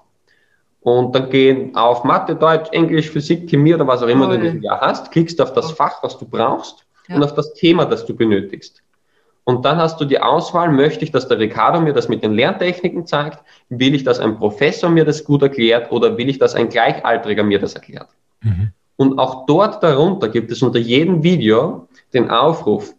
[0.82, 4.58] Und dann gehen auf Mathe, Deutsch, Englisch, Physik, Chemie oder was auch immer oh, du
[4.60, 7.16] ja hast, klickst auf das Fach, was du brauchst ja.
[7.16, 8.84] und auf das Thema, das du benötigst.
[9.42, 12.34] Und dann hast du die Auswahl, möchte ich, dass der Ricardo mir das mit den
[12.34, 13.42] Lerntechniken zeigt?
[13.68, 17.42] Will ich, dass ein Professor mir das gut erklärt oder will ich, dass ein Gleichaltriger
[17.42, 18.10] mir das erklärt?
[18.42, 18.70] Mhm.
[18.94, 22.94] Und auch dort darunter gibt es unter jedem Video den Aufruf,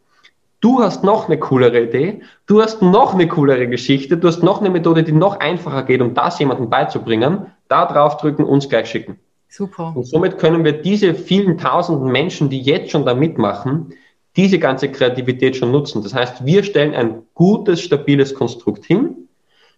[0.63, 4.62] du hast noch eine coolere Idee, du hast noch eine coolere Geschichte, du hast noch
[4.62, 9.19] eine Methode, die noch einfacher geht, um das jemandem beizubringen, da draufdrücken, uns gleich schicken.
[9.49, 9.93] Super.
[9.93, 13.93] Und somit können wir diese vielen tausenden Menschen, die jetzt schon da mitmachen,
[14.38, 16.02] diese ganze Kreativität schon nutzen.
[16.02, 19.28] Das heißt, wir stellen ein gutes, stabiles Konstrukt hin,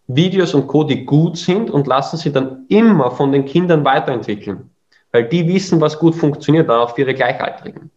[0.08, 4.70] Videos und Co., die gut sind und lassen sie dann immer von den Kindern weiterentwickeln,
[5.12, 7.90] weil die wissen, was gut funktioniert, auch für ihre Gleichaltrigen.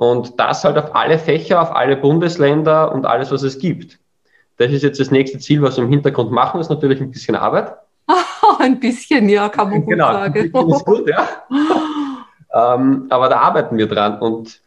[0.00, 3.98] Und das halt auf alle Fächer, auf alle Bundesländer und alles, was es gibt.
[4.56, 7.36] das ist jetzt das nächste Ziel, was wir im Hintergrund machen, ist natürlich ein bisschen
[7.36, 7.74] Arbeit.
[8.60, 10.40] ein bisschen, ja, kann man gut genau, sagen.
[10.40, 11.28] Ein bisschen ist gut, ja.
[12.74, 14.62] ähm, aber da arbeiten wir dran und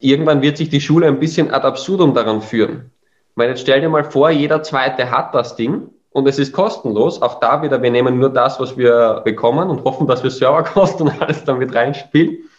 [0.00, 2.90] irgendwann wird sich die Schule ein bisschen ad absurdum daran führen.
[3.36, 7.22] Weil jetzt stell dir mal vor, jeder Zweite hat das Ding und es ist kostenlos.
[7.22, 11.06] Auch da wieder, wir nehmen nur das, was wir bekommen und hoffen, dass wir Serverkosten
[11.06, 12.49] und alles damit reinspielen.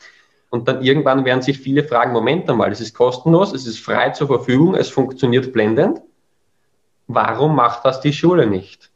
[0.52, 4.10] Und dann irgendwann werden sich viele fragen, Moment einmal, es ist kostenlos, es ist frei
[4.10, 6.02] zur Verfügung, es funktioniert blendend.
[7.08, 8.92] Warum macht das die Schule nicht?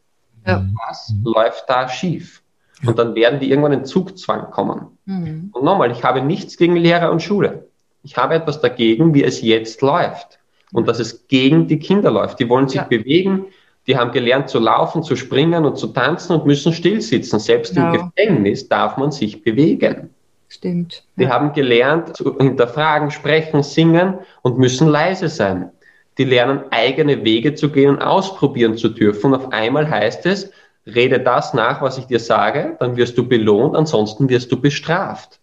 [0.46, 0.66] Ja.
[0.86, 2.44] Was läuft da schief?
[2.86, 4.98] Und dann werden die irgendwann in Zugzwang kommen.
[5.06, 5.50] Mhm.
[5.54, 7.70] Und nochmal, ich habe nichts gegen Lehrer und Schule.
[8.04, 10.40] Ich habe etwas dagegen, wie es jetzt läuft.
[10.74, 12.40] Und dass es gegen die Kinder läuft.
[12.40, 12.84] Die wollen sich ja.
[12.84, 13.46] bewegen,
[13.88, 17.40] die haben gelernt zu laufen, zu springen und zu tanzen und müssen still sitzen.
[17.40, 17.94] Selbst genau.
[17.94, 20.10] im Gefängnis darf man sich bewegen.
[20.56, 21.04] Stimmt.
[21.18, 21.32] Die ja.
[21.32, 25.72] haben gelernt zu hinterfragen, sprechen, singen und müssen leise sein.
[26.18, 29.34] Die lernen eigene Wege zu gehen und ausprobieren zu dürfen.
[29.34, 30.52] Und auf einmal heißt es,
[30.86, 35.42] rede das nach, was ich dir sage, dann wirst du belohnt, ansonsten wirst du bestraft.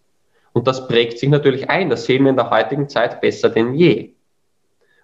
[0.51, 1.91] Und das prägt sich natürlich ein.
[1.91, 4.13] Das sehen wir in der heutigen Zeit besser denn je.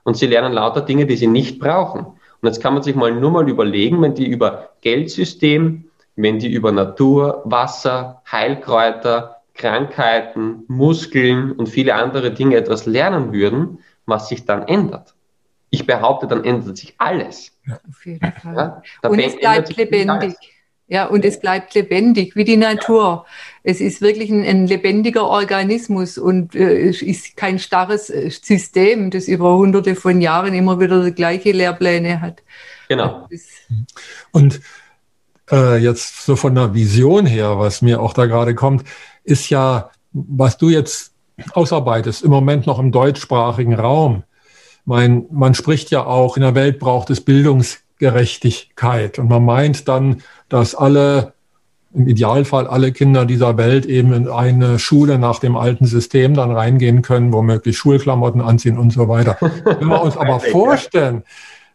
[0.04, 2.00] Und sie lernen lauter Dinge, die sie nicht brauchen.
[2.42, 6.52] Und jetzt kann man sich mal nur mal überlegen, wenn die über Geldsystem, wenn die
[6.52, 14.46] über Natur, Wasser, Heilkräuter, Krankheiten, Muskeln und viele andere Dinge etwas lernen würden, was sich
[14.46, 15.14] dann ändert.
[15.70, 17.52] Ich behaupte, dann ändert sich alles.
[17.88, 18.82] Auf jeden Fall.
[19.04, 20.36] Ja, und es bleibt lebendig.
[20.88, 23.28] Ja, und es bleibt lebendig, wie die Natur.
[23.62, 29.12] Es ist wirklich ein, ein lebendiger Organismus und äh, es ist kein starres äh, System,
[29.12, 32.42] das über hunderte von Jahren immer wieder die gleiche Lehrpläne hat.
[32.88, 33.28] Genau.
[34.32, 34.62] Und
[35.52, 38.84] äh, jetzt so von der Vision her, was mir auch da gerade kommt,
[39.30, 41.14] ist ja, was du jetzt
[41.54, 44.24] ausarbeitest, im Moment noch im deutschsprachigen Raum.
[44.86, 49.20] Mein, man spricht ja auch, in der Welt braucht es Bildungsgerechtigkeit.
[49.20, 51.34] Und man meint dann, dass alle,
[51.94, 56.52] im Idealfall alle Kinder dieser Welt eben in eine Schule nach dem alten System dann
[56.52, 59.38] reingehen können, womöglich Schulklamotten anziehen und so weiter.
[59.40, 61.24] Wenn wir uns aber vorstellen,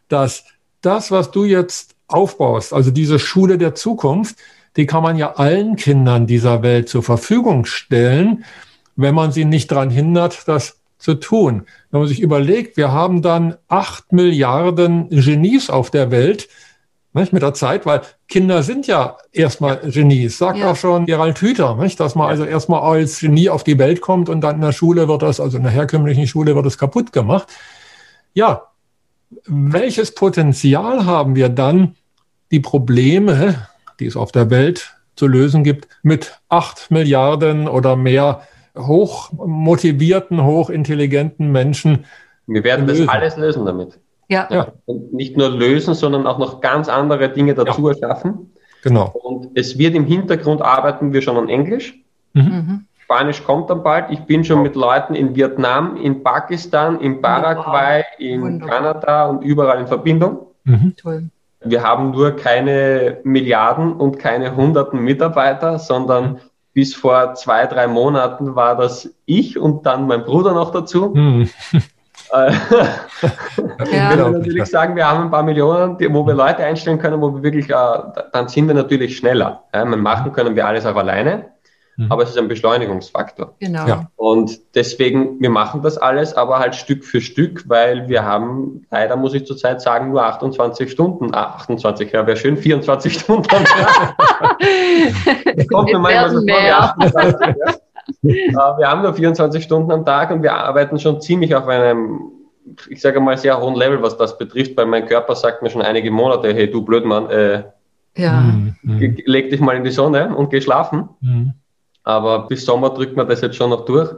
[0.09, 0.43] dass
[0.81, 4.35] das, was du jetzt aufbaust, also diese Schule der Zukunft,
[4.75, 8.43] die kann man ja allen Kindern dieser Welt zur Verfügung stellen,
[8.95, 11.65] wenn man sie nicht daran hindert, das zu tun.
[11.91, 16.47] Wenn man sich überlegt, wir haben dann acht Milliarden Genies auf der Welt,
[17.13, 20.71] nicht, mit der Zeit, weil Kinder sind ja erstmal Genies, sagt ja.
[20.71, 24.27] auch schon Gerald Hüther, nicht, dass man also erstmal als Genie auf die Welt kommt
[24.27, 27.13] und dann in der Schule wird das, also in der herkömmlichen Schule wird das kaputt
[27.13, 27.47] gemacht.
[28.33, 28.63] Ja,
[29.45, 31.95] welches Potenzial haben wir dann,
[32.51, 33.67] die Probleme,
[33.99, 38.41] die es auf der Welt zu lösen gibt, mit acht Milliarden oder mehr
[38.77, 42.05] hochmotivierten, hochintelligenten Menschen.
[42.47, 43.99] Wir werden das alles lösen damit.
[44.27, 44.47] Ja.
[44.51, 44.67] ja.
[44.85, 47.93] Und nicht nur lösen, sondern auch noch ganz andere Dinge dazu ja.
[47.93, 48.51] erschaffen.
[48.83, 49.11] Genau.
[49.23, 51.95] Und es wird im Hintergrund arbeiten wir schon an Englisch.
[52.33, 52.43] Mhm.
[52.43, 52.85] mhm.
[53.05, 54.09] Spanisch kommt dann bald.
[54.09, 58.77] Ich bin schon mit Leuten in Vietnam, in Pakistan, in Paraguay, in Wunderbar.
[58.77, 60.47] Kanada und überall in Verbindung.
[60.63, 60.95] Mhm.
[60.97, 61.29] Toll.
[61.65, 66.39] Wir haben nur keine Milliarden und keine hunderten Mitarbeiter, sondern
[66.73, 71.11] bis vor zwei, drei Monaten war das ich und dann mein Bruder noch dazu.
[71.15, 71.49] Mhm.
[72.31, 72.51] Äh,
[73.91, 74.11] ja.
[74.11, 77.33] Ich würde natürlich sagen, wir haben ein paar Millionen, wo wir Leute einstellen können, wo
[77.33, 77.97] wir wirklich, äh,
[78.31, 79.63] dann sind wir natürlich schneller.
[79.73, 81.54] Ja, machen können wir alles auch alleine,
[81.97, 82.11] mhm.
[82.11, 83.55] aber es ist ein Beschleunigungsfaktor.
[83.59, 83.87] Genau.
[83.87, 84.09] Ja.
[84.15, 89.15] Und deswegen, wir machen das alles, aber halt Stück für Stück, weil wir haben, leider
[89.15, 93.65] muss ich zurzeit sagen, nur 28 Stunden, ah, 28, ja, wäre schön, 24 Stunden am
[93.65, 94.15] Tag.
[95.69, 96.41] kommt mir manchmal so
[98.53, 102.21] vor, wir haben nur 24 Stunden am Tag und wir arbeiten schon ziemlich auf einem,
[102.89, 105.81] ich sage mal, sehr hohen Level, was das betrifft, weil mein Körper sagt mir schon
[105.81, 107.63] einige Monate, hey, du Blödmann, äh,
[108.17, 108.41] ja.
[108.41, 108.75] Mhm.
[109.25, 111.09] leg dich mal in die Sonne und geh schlafen.
[111.21, 111.53] Mhm.
[112.05, 114.11] Aber bis Sommer drückt man das jetzt schon noch durch.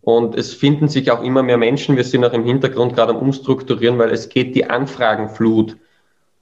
[0.00, 1.96] Und es finden sich auch immer mehr Menschen.
[1.96, 5.76] Wir sind auch im Hintergrund gerade am Umstrukturieren, weil es geht die Anfragenflut.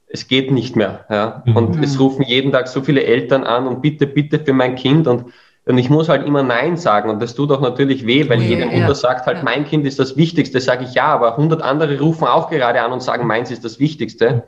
[0.06, 1.06] Es geht nicht mehr.
[1.08, 1.42] Ja?
[1.54, 1.82] Und mhm.
[1.82, 5.06] es rufen jeden Tag so viele Eltern an und bitte, bitte für mein Kind.
[5.06, 5.26] Und
[5.64, 8.48] und ich muss halt immer Nein sagen und das tut auch natürlich weh, weil ja,
[8.48, 9.44] jede Mutter ja, sagt halt, ja.
[9.44, 10.60] mein Kind ist das Wichtigste.
[10.60, 13.78] Sage ich ja, aber 100 andere rufen auch gerade an und sagen, meins ist das
[13.78, 14.42] Wichtigste.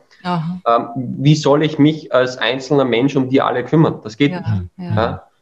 [0.67, 4.01] Ähm, wie soll ich mich als einzelner Mensch um die alle kümmern?
[4.03, 4.45] Das geht nicht.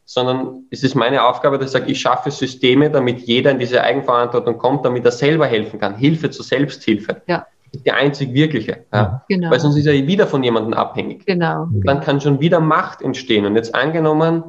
[0.04, 3.82] Sondern es ist meine Aufgabe, dass ich sage, ich schaffe Systeme, damit jeder in diese
[3.82, 5.96] Eigenverantwortung kommt, damit er selber helfen kann.
[5.96, 7.22] Hilfe zur Selbsthilfe.
[7.26, 8.84] Ja die einzig wirkliche.
[8.92, 9.24] Ja.
[9.28, 9.50] Genau.
[9.50, 11.24] Weil sonst ist er wieder von jemandem abhängig.
[11.26, 11.68] Genau.
[11.70, 13.46] Dann kann schon wieder Macht entstehen.
[13.46, 14.44] Und jetzt angenommen,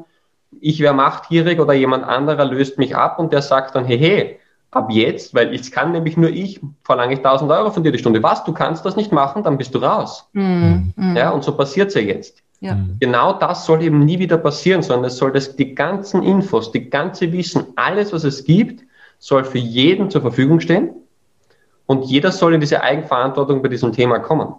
[0.60, 4.40] ich wäre machtgierig oder jemand anderer löst mich ab und der sagt dann, hey, hey,
[4.72, 8.00] ab jetzt, weil ich kann nämlich nur ich, verlange ich 1000 Euro von dir die
[8.00, 8.24] Stunde.
[8.24, 10.30] Was, du kannst das nicht machen, dann bist du raus.
[10.34, 10.94] Mhm.
[11.16, 12.43] Ja, und so passiert es ja jetzt.
[12.64, 12.80] Ja.
[13.02, 16.90] Genau das soll eben nie wieder passieren, sondern es soll das, die ganzen Infos, die
[16.90, 18.86] ganze Wissen, alles, was es gibt,
[19.20, 20.92] soll für jeden zur Verfügung stehen
[21.88, 24.56] und jeder soll in diese Eigenverantwortung bei diesem Thema kommen.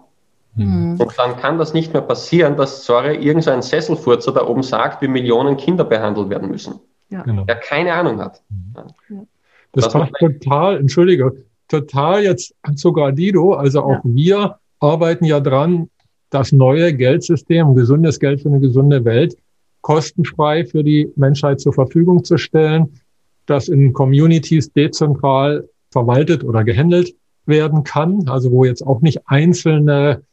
[0.53, 0.97] Mhm.
[0.99, 5.01] Und dann kann das nicht mehr passieren, dass, sorry, irgendein so Sesselfurzer da oben sagt,
[5.01, 6.75] wie Millionen Kinder behandelt werden müssen.
[7.09, 7.23] Ja.
[7.23, 7.45] Genau.
[7.45, 8.43] Der keine Ahnung hat.
[8.49, 9.27] Mhm.
[9.71, 13.53] Das, das passt total, entschuldige, total jetzt zu Gradido.
[13.55, 14.01] Also auch ja.
[14.03, 15.89] wir arbeiten ja dran,
[16.35, 19.37] das neue Geldsystem, gesundes Geld für eine gesunde Welt,
[19.79, 22.99] kostenfrei für die Menschheit zur Verfügung zu stellen,
[23.45, 27.15] das in Communities dezentral verwaltet oder gehandelt
[27.45, 30.23] werden kann, also wo jetzt auch nicht einzelne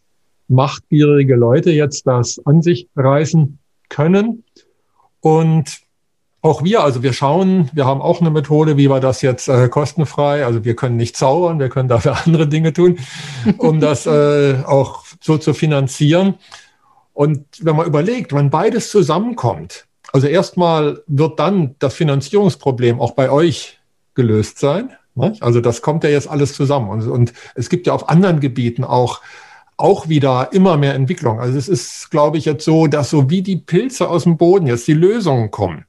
[0.48, 4.42] machtgierige Leute jetzt das an sich reißen können.
[5.20, 5.82] Und
[6.43, 9.68] auch wir, also wir schauen, wir haben auch eine Methode, wie wir das jetzt äh,
[9.68, 12.99] kostenfrei, also wir können nicht zaubern, wir können dafür andere Dinge tun,
[13.59, 16.34] um das äh, auch so zu finanzieren.
[17.14, 23.30] Und wenn man überlegt, wenn beides zusammenkommt, also erstmal wird dann das Finanzierungsproblem auch bei
[23.30, 23.78] euch
[24.14, 24.90] gelöst sein.
[25.14, 25.34] Ne?
[25.40, 26.90] Also das kommt ja jetzt alles zusammen.
[26.90, 29.20] Und, und es gibt ja auf anderen Gebieten auch
[29.78, 31.40] auch wieder immer mehr Entwicklung.
[31.40, 34.66] Also es ist, glaube ich, jetzt so, dass so wie die Pilze aus dem Boden
[34.66, 35.86] jetzt die Lösungen kommen.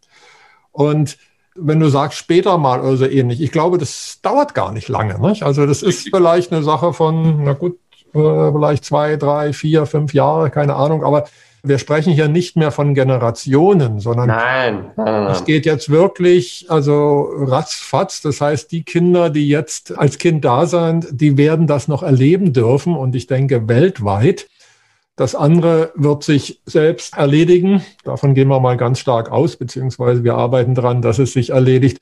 [0.73, 1.17] Und
[1.55, 5.19] wenn du sagst später mal oder so ähnlich, ich glaube, das dauert gar nicht lange.
[5.19, 5.43] Nicht?
[5.43, 7.77] Also das ist vielleicht eine Sache von, na gut,
[8.13, 11.25] äh, vielleicht zwei, drei, vier, fünf Jahre, keine Ahnung, aber
[11.65, 15.31] wir sprechen hier nicht mehr von Generationen, sondern nein, nein, nein.
[15.31, 18.21] es geht jetzt wirklich, also ratzfatz.
[18.21, 22.51] Das heißt, die Kinder, die jetzt als Kind da sind, die werden das noch erleben
[22.51, 24.47] dürfen und ich denke weltweit.
[25.15, 27.83] Das andere wird sich selbst erledigen.
[28.03, 31.99] Davon gehen wir mal ganz stark aus, beziehungsweise wir arbeiten daran, dass es sich erledigt.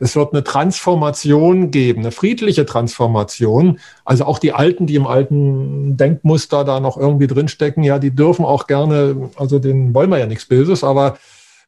[0.00, 3.78] Es wird eine Transformation geben, eine friedliche Transformation.
[4.04, 8.44] Also auch die Alten, die im alten Denkmuster da noch irgendwie drinstecken, ja, die dürfen
[8.44, 11.18] auch gerne, also den wollen wir ja nichts Böses, aber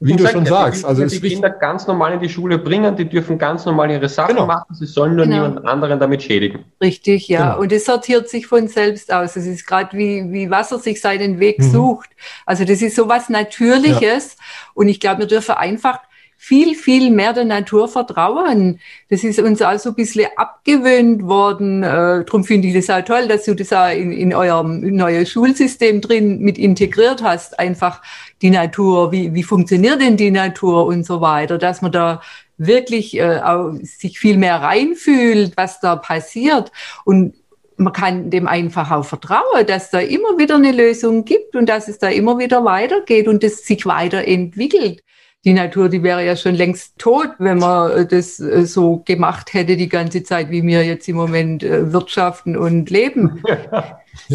[0.04, 3.38] wie du schon sagst, also die Kinder ganz normal in die Schule bringen, die dürfen
[3.38, 4.46] ganz normal ihre Sachen genau.
[4.46, 5.48] machen, sie sollen nur genau.
[5.48, 6.64] niemand anderen damit schädigen.
[6.80, 7.50] Richtig, ja.
[7.52, 7.60] Genau.
[7.60, 9.36] Und es sortiert sich von selbst aus.
[9.36, 11.70] Es ist gerade wie, wie Wasser sich seinen Weg mhm.
[11.70, 12.10] sucht.
[12.46, 14.36] Also das ist so was Natürliches.
[14.38, 14.44] Ja.
[14.74, 16.00] Und ich glaube, wir dürfen einfach
[16.42, 18.80] viel, viel mehr der Natur vertrauen.
[19.08, 21.84] Das ist uns also ein bisschen abgewöhnt worden.
[21.84, 25.24] Äh, Darum finde ich das auch toll, dass du das auch in, in eurem neuen
[25.24, 27.60] Schulsystem drin mit integriert hast.
[27.60, 28.02] Einfach
[28.42, 32.20] die Natur, wie, wie funktioniert denn die Natur und so weiter, dass man da
[32.58, 36.72] wirklich äh, auch sich viel mehr reinfühlt, was da passiert.
[37.04, 37.34] Und
[37.76, 41.86] man kann dem einfach auch vertrauen, dass da immer wieder eine Lösung gibt und dass
[41.86, 45.04] es da immer wieder weitergeht und es sich weiterentwickelt
[45.44, 49.76] die Natur, die wäre ja schon längst tot, wenn man das äh, so gemacht hätte
[49.76, 53.42] die ganze Zeit, wie wir jetzt im Moment äh, wirtschaften und leben.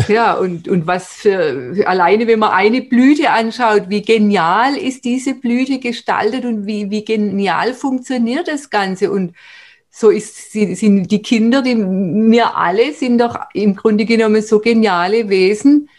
[0.07, 5.35] Ja, und, und was für, alleine wenn man eine Blüte anschaut, wie genial ist diese
[5.35, 9.33] Blüte gestaltet und wie, wie genial funktioniert das Ganze und
[9.91, 15.29] so ist, sind die Kinder, die wir alle sind doch im Grunde genommen so geniale
[15.29, 15.89] Wesen.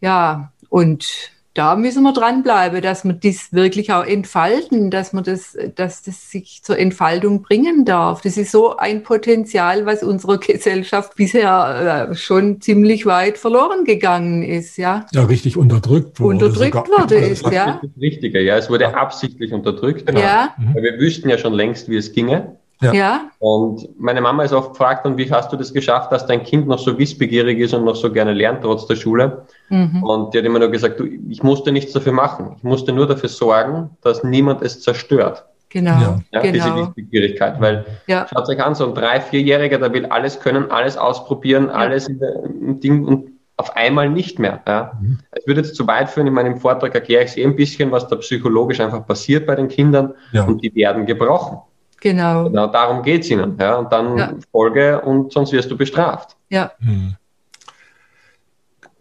[0.00, 5.56] Ja, und da müssen wir dranbleiben, dass wir das wirklich auch entfalten, dass man das,
[5.76, 8.22] dass das sich zur Entfaltung bringen darf.
[8.22, 14.42] Das ist so ein Potenzial, was unserer Gesellschaft bisher äh, schon ziemlich weit verloren gegangen
[14.42, 15.06] ist, ja.
[15.12, 16.46] Ja, richtig unterdrückt wurde.
[16.46, 17.80] Unterdrückt wurde ist, ja.
[17.80, 18.56] Das Richtige, ja.
[18.56, 20.06] Es wurde absichtlich unterdrückt.
[20.06, 20.20] Genau.
[20.20, 20.54] Ja.
[20.74, 22.56] Weil wir wüssten ja schon längst, wie es ginge.
[22.80, 22.92] Ja.
[22.92, 23.30] ja.
[23.38, 26.66] Und meine Mama ist oft gefragt, und wie hast du das geschafft, dass dein Kind
[26.66, 29.46] noch so wissbegierig ist und noch so gerne lernt, trotz der Schule?
[29.68, 30.02] Mhm.
[30.02, 32.54] Und die hat immer nur gesagt, du, ich musste nichts dafür machen.
[32.58, 35.44] Ich musste nur dafür sorgen, dass niemand es zerstört.
[35.70, 35.90] Genau.
[35.90, 36.52] Ja, ja genau.
[36.52, 37.60] Diese Wissbegierigkeit.
[37.60, 38.26] Weil, ja.
[38.28, 41.72] schaut euch an, so ein Drei-, Vierjähriger, der will alles können, alles ausprobieren, ja.
[41.72, 44.62] alles im Ding und auf einmal nicht mehr.
[44.66, 44.92] Ja.
[45.00, 45.18] Mhm.
[45.30, 48.08] Es würde jetzt zu weit führen, in meinem Vortrag erkläre ich eh ein bisschen, was
[48.08, 50.44] da psychologisch einfach passiert bei den Kindern ja.
[50.44, 51.58] und die werden gebrochen.
[52.04, 52.44] Genau.
[52.44, 53.56] Genau darum geht es ihnen.
[53.58, 53.76] Ja?
[53.76, 54.34] Und dann ja.
[54.52, 56.36] Folge und sonst wirst du bestraft.
[56.50, 56.72] Ja.
[56.80, 57.14] Hm.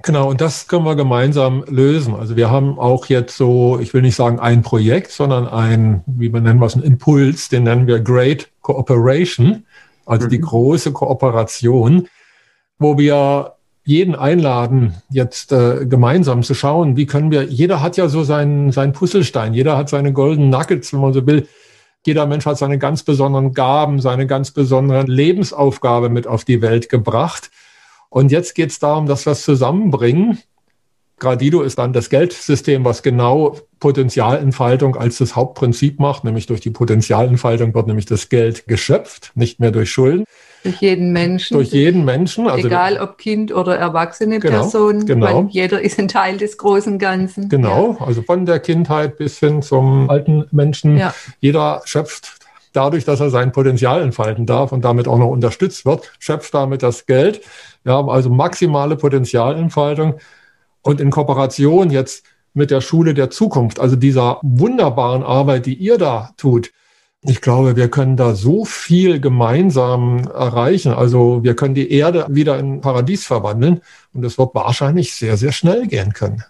[0.04, 2.16] Genau, und das können wir gemeinsam lösen.
[2.16, 6.30] Also wir haben auch jetzt so, ich will nicht sagen ein Projekt, sondern ein, wie
[6.30, 9.66] man nennen wir es, einen Impuls, den nennen wir Great Cooperation,
[10.06, 10.30] also mhm.
[10.30, 12.08] die große Kooperation,
[12.80, 18.08] wo wir jeden einladen, jetzt äh, gemeinsam zu schauen, wie können wir, jeder hat ja
[18.08, 21.48] so seinen, seinen Puzzlestein, jeder hat seine goldenen Nuggets, wenn man so will,
[22.06, 26.90] jeder Mensch hat seine ganz besonderen Gaben, seine ganz besondere Lebensaufgabe mit auf die Welt
[26.90, 27.50] gebracht.
[28.10, 30.40] Und jetzt geht es darum, dass wir es zusammenbringen.
[31.18, 36.72] Gradido ist dann das Geldsystem, was genau Potenzialentfaltung als das Hauptprinzip macht, nämlich durch die
[36.72, 40.26] Potenzialentfaltung wird nämlich das Geld geschöpft, nicht mehr durch Schulden.
[40.64, 41.58] Durch jeden Menschen.
[41.58, 42.48] Durch jeden Menschen.
[42.48, 45.48] Also Egal ob Kind oder erwachsene genau, Person, genau.
[45.50, 47.50] jeder ist ein Teil des großen Ganzen.
[47.50, 48.06] Genau, ja.
[48.06, 50.98] also von der Kindheit bis hin zum alten Menschen.
[50.98, 51.14] Ja.
[51.40, 52.40] Jeder schöpft
[52.72, 56.84] dadurch, dass er sein Potenzial entfalten darf und damit auch noch unterstützt wird, schöpft damit
[56.84, 57.42] das Geld.
[57.84, 60.16] Wir haben also maximale Potenzialentfaltung
[60.82, 65.98] und in Kooperation jetzt mit der Schule der Zukunft, also dieser wunderbaren Arbeit, die ihr
[65.98, 66.72] da tut,
[67.26, 70.92] ich glaube, wir können da so viel gemeinsam erreichen.
[70.94, 73.82] Also wir können die Erde wieder in Paradies verwandeln
[74.14, 76.44] und es wird wahrscheinlich sehr, sehr schnell gehen können.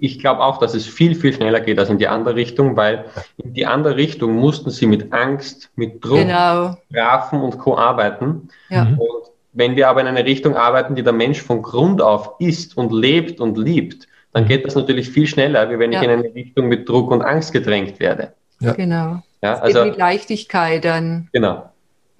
[0.00, 3.06] Ich glaube auch, dass es viel, viel schneller geht als in die andere Richtung, weil
[3.36, 6.76] in die andere Richtung mussten sie mit Angst, mit Druck, genau.
[6.90, 7.76] Strafen und Co.
[7.76, 8.48] arbeiten.
[8.70, 8.82] Ja.
[8.82, 12.76] Und wenn wir aber in eine Richtung arbeiten, die der Mensch von Grund auf ist
[12.76, 14.48] und lebt und liebt, dann mhm.
[14.48, 16.00] geht das natürlich viel schneller, wie wenn ja.
[16.00, 18.34] ich in eine Richtung mit Druck und Angst gedrängt werde.
[18.60, 18.72] Ja.
[18.72, 19.22] Genau.
[19.42, 21.28] Ja, es also, mit Leichtigkeit dann.
[21.32, 21.70] Genau.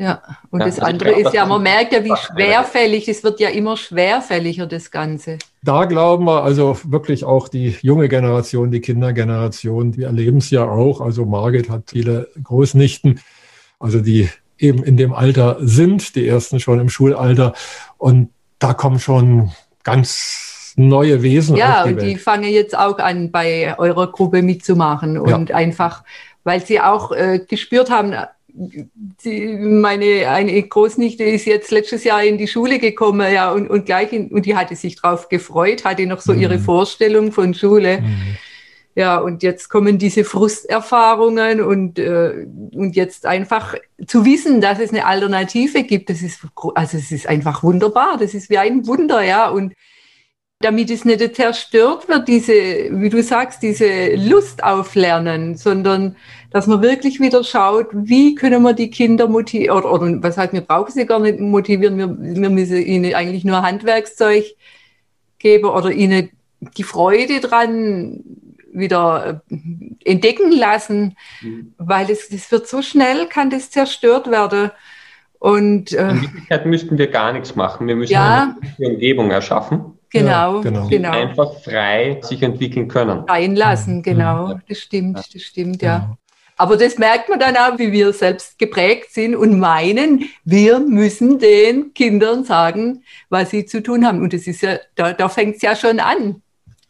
[0.01, 3.41] Ja, und ja, das also andere ist ja, man merkt ja, wie schwerfällig, es wird
[3.41, 5.39] ja immer schwerfälliger, das Ganze.
[5.65, 10.63] Da glauben wir also wirklich auch die junge Generation, die Kindergeneration, die erleben es ja
[10.63, 11.01] auch.
[11.01, 13.19] Also Margit hat viele Großnichten,
[13.81, 17.55] also die eben in dem Alter sind, die ersten schon im Schulalter.
[17.97, 18.31] Und
[18.61, 19.51] da kommen schon
[19.83, 21.57] ganz neue Wesen.
[21.57, 25.57] Ja, die und die fangen jetzt auch an, bei eurer Gruppe mitzumachen und ja.
[25.57, 26.05] einfach
[26.49, 28.15] weil sie auch äh, gespürt haben,
[29.23, 33.85] die, meine eine Großnichte ist jetzt letztes Jahr in die Schule gekommen, ja, und, und
[33.85, 36.41] gleich in, und die hatte sich drauf gefreut, hatte noch so mhm.
[36.41, 38.01] ihre Vorstellung von Schule.
[38.01, 38.37] Mhm.
[38.95, 43.77] Ja, und jetzt kommen diese Frusterfahrungen und, äh, und jetzt einfach
[44.07, 46.41] zu wissen, dass es eine Alternative gibt, das ist,
[46.75, 49.75] also es ist einfach wunderbar, das ist wie ein Wunder, ja, und
[50.61, 56.17] damit es nicht zerstört wird, diese, wie du sagst, diese Lust auf Lernen, sondern
[56.51, 60.53] dass man wirklich wieder schaut, wie können wir die Kinder motivieren, oder, oder was heißt,
[60.53, 64.45] wir brauchen sie gar nicht motivieren, wir, wir müssen ihnen eigentlich nur Handwerkszeug
[65.39, 66.31] geben oder ihnen
[66.77, 68.25] die Freude dran
[68.73, 69.57] wieder äh,
[70.05, 71.75] entdecken lassen, mhm.
[71.79, 74.71] weil es das wird so schnell, kann das zerstört werden.
[75.39, 77.87] Und, äh, In Wirklichkeit müssten wir gar nichts machen.
[77.87, 80.89] Wir müssen ja, eine Umgebung erschaffen Genau, ja, genau.
[80.89, 81.11] genau.
[81.11, 83.25] Einfach frei sich entwickeln können.
[83.29, 84.59] Reinlassen, genau.
[84.69, 86.17] Das stimmt, das stimmt, ja.
[86.59, 91.39] Aber das merkt man dann auch, wie wir selbst geprägt sind und meinen, wir müssen
[91.39, 94.21] den Kindern sagen, was sie zu tun haben.
[94.21, 96.43] Und das ist ja, da, da fängt es ja schon an.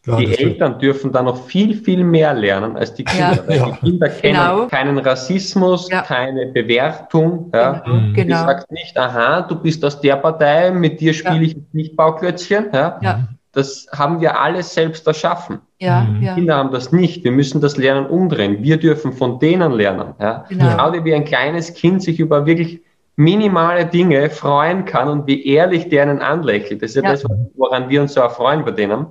[0.06, 0.82] Ja, die Eltern wird.
[0.82, 3.44] dürfen da noch viel, viel mehr lernen als die Kinder.
[3.54, 3.66] Ja.
[3.82, 4.66] Die Kinder kennen genau.
[4.68, 6.00] keinen Rassismus, ja.
[6.00, 7.50] keine Bewertung.
[7.52, 7.80] Ja.
[7.80, 7.94] Genau.
[7.94, 8.14] Mhm.
[8.14, 8.36] genau.
[8.46, 12.68] sagt nicht, aha, du bist aus der Partei, mit dir spiele ich nicht Bauklötzchen.
[12.72, 13.28] Ja.
[13.58, 13.62] Ja.
[13.62, 15.60] Das haben wir alles selbst erschaffen.
[15.78, 16.34] Ja, mhm.
[16.34, 17.24] Kinder haben das nicht.
[17.24, 18.62] Wir müssen das Lernen umdrehen.
[18.62, 20.14] Wir dürfen von denen lernen.
[20.20, 20.44] Ja.
[20.48, 20.76] Genau.
[20.76, 22.80] Schau wie ein kleines Kind sich über wirklich
[23.16, 26.82] minimale Dinge freuen kann und wie ehrlich der einen anlächelt.
[26.82, 27.24] Das ist ja, das,
[27.56, 29.06] woran wir uns so erfreuen bei denen.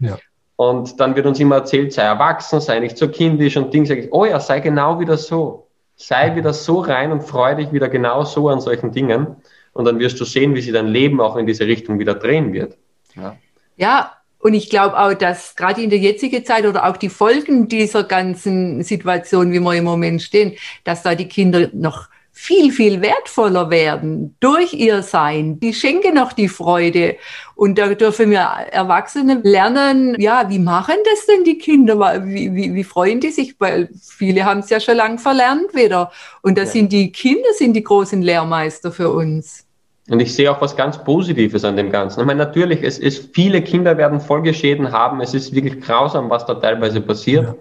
[0.00, 0.18] Ja.
[0.56, 4.02] Und dann wird uns immer erzählt, sei erwachsen, sei nicht so kindisch und Ding, sage
[4.02, 5.68] ich, oh ja, sei genau wieder so.
[5.94, 9.36] Sei wieder so rein und freu dich wieder genau so an solchen Dingen.
[9.72, 12.52] Und dann wirst du sehen, wie sich dein Leben auch in diese Richtung wieder drehen
[12.52, 12.76] wird.
[13.14, 13.36] Ja,
[13.76, 14.12] ja
[14.42, 18.02] und ich glaube auch, dass gerade in der jetzigen Zeit oder auch die Folgen dieser
[18.02, 23.70] ganzen Situation, wie wir im Moment stehen, dass da die Kinder noch viel, viel wertvoller
[23.70, 25.60] werden durch ihr Sein.
[25.60, 27.16] Die schenken noch die Freude.
[27.54, 32.26] Und da dürfen wir Erwachsene lernen, ja, wie machen das denn die Kinder?
[32.26, 33.54] Wie, wie, wie freuen die sich?
[33.60, 36.10] Weil viele haben es ja schon lang verlernt wieder.
[36.40, 36.68] Und da ja.
[36.68, 39.66] sind die Kinder, sind die großen Lehrmeister für uns.
[40.12, 42.20] Und ich sehe auch was ganz Positives an dem Ganzen.
[42.20, 45.22] Ich meine, natürlich, es ist, viele Kinder werden Folgeschäden haben.
[45.22, 47.46] Es ist wirklich grausam, was da teilweise passiert.
[47.46, 47.54] Ja.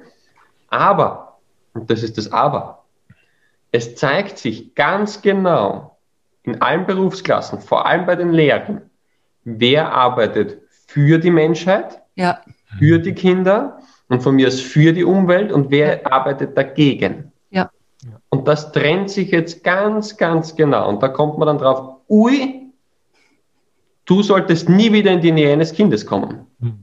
[0.67, 1.37] Aber,
[1.73, 2.83] und das ist das Aber,
[3.71, 5.97] es zeigt sich ganz genau
[6.43, 8.81] in allen Berufsklassen, vor allem bei den Lehrern,
[9.45, 12.41] wer arbeitet für die Menschheit, ja.
[12.77, 13.79] für die Kinder
[14.09, 16.11] und von mir aus für die Umwelt und wer ja.
[16.11, 17.31] arbeitet dagegen.
[17.49, 17.71] Ja.
[18.27, 20.89] Und das trennt sich jetzt ganz, ganz genau.
[20.89, 22.71] Und da kommt man dann drauf, ui,
[24.05, 26.45] du solltest nie wieder in die Nähe eines Kindes kommen.
[26.59, 26.79] Mhm.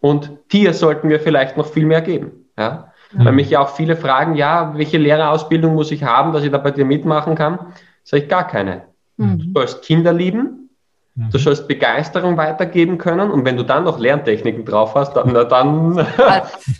[0.00, 2.46] Und dir sollten wir vielleicht noch viel mehr geben.
[2.58, 2.92] Ja?
[3.12, 3.24] Mhm.
[3.24, 6.58] Weil mich ja auch viele fragen, ja, welche Lehrerausbildung muss ich haben, dass ich da
[6.58, 7.58] bei dir mitmachen kann?
[8.02, 8.82] Sag ich gar keine.
[9.18, 9.38] Mhm.
[9.38, 10.70] Du sollst Kinder lieben,
[11.14, 11.30] mhm.
[11.30, 16.06] du sollst Begeisterung weitergeben können und wenn du dann noch Lerntechniken drauf hast, dann, dann,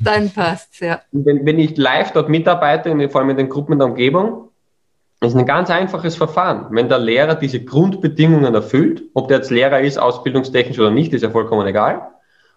[0.01, 1.01] dann passt ja.
[1.13, 4.46] Wenn, wenn ich live dort mitarbeite, vor allem in den Gruppen in der Umgebung,
[5.21, 6.67] ist ein ganz einfaches Verfahren.
[6.71, 11.23] Wenn der Lehrer diese Grundbedingungen erfüllt, ob der jetzt Lehrer ist, ausbildungstechnisch oder nicht, ist
[11.23, 12.03] ja vollkommen egal.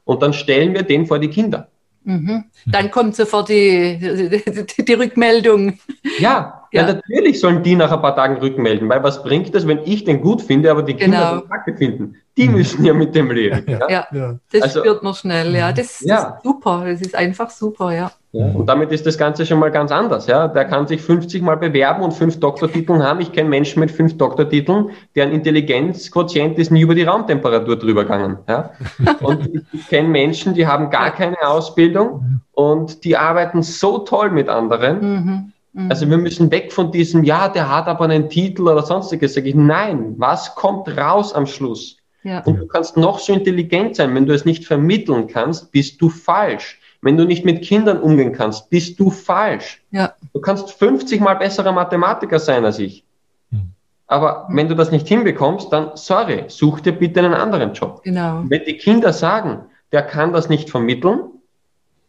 [0.03, 1.67] und dann stellen wir den vor die Kinder.
[2.03, 2.45] Mhm.
[2.65, 5.77] Dann kommt sofort die, die, die Rückmeldung.
[6.17, 6.87] Ja, ja.
[6.87, 6.93] ja.
[6.93, 10.21] natürlich sollen die nach ein paar Tagen rückmelden, weil was bringt das, wenn ich den
[10.21, 11.41] gut finde, aber die Kinder genau.
[11.41, 12.15] den Kacke finden?
[12.37, 12.55] Die mhm.
[12.55, 13.63] müssen ja mit dem leben.
[13.67, 14.07] Ja, ja.
[14.11, 14.39] ja.
[14.51, 15.71] das also, spürt man schnell, ja.
[15.71, 18.11] Das, das ist super, das ist einfach super, ja.
[18.31, 20.27] Ja, und damit ist das Ganze schon mal ganz anders.
[20.27, 20.47] Ja.
[20.47, 23.21] Der kann sich 50 Mal bewerben und fünf Doktortiteln haben.
[23.21, 28.37] Ich kenne Menschen mit fünf Doktortiteln, deren Intelligenzquotient ist nie über die Raumtemperatur drüber gegangen.
[28.47, 28.71] Ja.
[29.21, 34.49] Und ich kenne Menschen, die haben gar keine Ausbildung und die arbeiten so toll mit
[34.49, 35.01] anderen.
[35.01, 35.53] Mhm.
[35.73, 35.91] Mhm.
[35.91, 39.33] Also wir müssen weg von diesem, ja, der hat aber einen Titel oder sonstiges.
[39.33, 41.97] Sag ich, nein, was kommt raus am Schluss?
[42.23, 42.43] Ja.
[42.43, 46.09] Und du kannst noch so intelligent sein, wenn du es nicht vermitteln kannst, bist du
[46.09, 46.78] falsch.
[47.01, 49.81] Wenn du nicht mit Kindern umgehen kannst, bist du falsch.
[49.91, 50.13] Ja.
[50.33, 53.05] Du kannst 50 mal besserer Mathematiker sein als ich.
[53.51, 53.71] Hm.
[54.07, 58.03] Aber wenn du das nicht hinbekommst, dann sorry, such dir bitte einen anderen Job.
[58.03, 58.43] Genau.
[58.47, 61.21] Wenn die Kinder sagen, der kann das nicht vermitteln,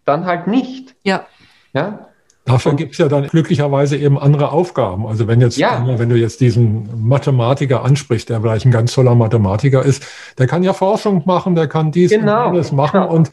[0.04, 0.96] dann halt nicht.
[1.04, 1.26] Ja.
[1.72, 2.06] Ja.
[2.46, 5.06] Dafür gibt es ja dann glücklicherweise eben andere Aufgaben.
[5.06, 5.84] Also wenn jetzt, ja.
[5.86, 10.04] wenn du jetzt diesen Mathematiker ansprichst, der vielleicht ein ganz toller Mathematiker ist,
[10.38, 12.48] der kann ja Forschung machen, der kann dies genau.
[12.48, 13.12] und jenes machen genau.
[13.12, 13.30] und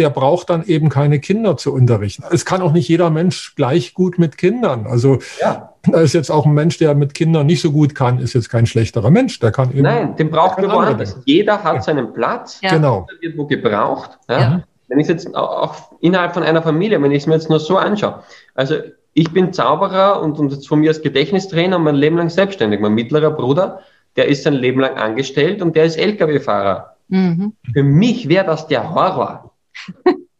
[0.00, 2.24] der braucht dann eben keine Kinder zu unterrichten.
[2.32, 4.86] Es kann auch nicht jeder Mensch gleich gut mit Kindern.
[4.86, 5.74] Also ja.
[5.84, 8.48] da ist jetzt auch ein Mensch, der mit Kindern nicht so gut kann, ist jetzt
[8.48, 9.38] kein schlechterer Mensch.
[9.40, 11.20] Der kann eben, Nein, den braucht wir woanders.
[11.26, 11.82] Jeder hat ja.
[11.82, 12.60] seinen Platz.
[12.62, 12.70] Ja.
[12.70, 13.06] Genau.
[13.20, 14.18] Wird wo gebraucht.
[14.28, 14.64] Ja.
[14.88, 17.60] Wenn ich es jetzt auch innerhalb von einer Familie, wenn ich es mir jetzt nur
[17.60, 18.22] so anschaue.
[18.54, 18.76] Also
[19.12, 22.80] ich bin Zauberer und, und jetzt von mir als Gedächtnistrainer und mein Leben lang selbstständig.
[22.80, 23.80] Mein mittlerer Bruder,
[24.16, 26.96] der ist sein Leben lang angestellt und der ist Lkw-Fahrer.
[27.08, 27.52] Mhm.
[27.72, 29.49] Für mich wäre das der Horror.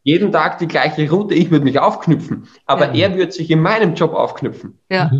[0.03, 3.07] Jeden Tag die gleiche Route, ich würde mich aufknüpfen, aber ja.
[3.07, 4.79] er würde sich in meinem Job aufknüpfen.
[4.89, 5.11] Ja.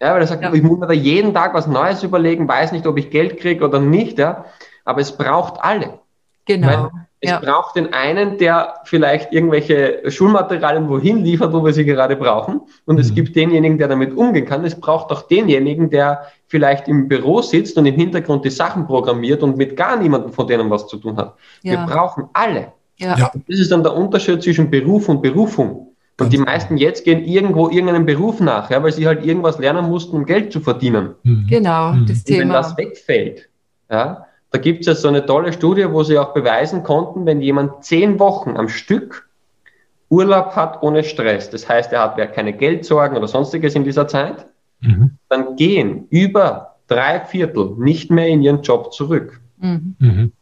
[0.00, 0.52] Ja, weil er sagt, ja.
[0.52, 3.64] ich muss mir da jeden Tag was Neues überlegen, weiß nicht, ob ich Geld kriege
[3.64, 4.44] oder nicht, ja.
[4.84, 5.98] Aber es braucht alle.
[6.44, 6.66] Genau.
[6.66, 6.90] Weil
[7.20, 7.40] es ja.
[7.40, 12.60] braucht den einen, der vielleicht irgendwelche Schulmaterialien wohin liefert, wo wir sie gerade brauchen.
[12.84, 13.00] Und mhm.
[13.00, 14.64] es gibt denjenigen, der damit umgehen kann.
[14.64, 19.42] Es braucht auch denjenigen, der vielleicht im Büro sitzt und im Hintergrund die Sachen programmiert
[19.42, 21.34] und mit gar niemandem von denen was zu tun hat.
[21.62, 21.72] Ja.
[21.72, 22.72] Wir brauchen alle.
[22.98, 23.16] Ja.
[23.16, 23.32] ja.
[23.48, 25.88] Das ist dann der Unterschied zwischen Beruf und Berufung.
[26.20, 26.50] Und die genau.
[26.50, 30.26] meisten jetzt gehen irgendwo irgendeinem Beruf nach, ja, weil sie halt irgendwas lernen mussten, um
[30.26, 31.14] Geld zu verdienen.
[31.22, 31.46] Mhm.
[31.48, 32.06] Genau, mhm.
[32.06, 32.40] das Thema.
[32.40, 33.48] Wenn das wegfällt,
[33.88, 37.40] ja, da gibt es ja so eine tolle Studie, wo sie auch beweisen konnten, wenn
[37.40, 39.28] jemand zehn Wochen am Stück
[40.10, 44.08] Urlaub hat ohne Stress, das heißt, er hat ja keine Geldsorgen oder sonstiges in dieser
[44.08, 44.46] Zeit,
[44.80, 45.18] mhm.
[45.28, 49.40] dann gehen über drei Viertel nicht mehr in ihren Job zurück.
[49.58, 50.32] Mhm.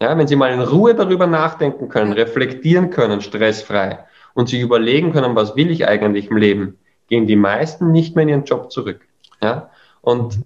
[0.00, 3.98] Ja, wenn Sie mal in Ruhe darüber nachdenken können, reflektieren können, stressfrei
[4.34, 6.78] und sich überlegen können, was will ich eigentlich im Leben,
[7.08, 9.00] gehen die meisten nicht mehr in ihren Job zurück.
[9.42, 9.70] Ja?
[10.00, 10.38] Und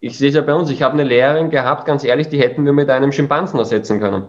[0.00, 2.64] ich sehe es ja bei uns, ich habe eine Lehrerin gehabt, ganz ehrlich, die hätten
[2.64, 4.28] wir mit einem Schimpansen ersetzen können.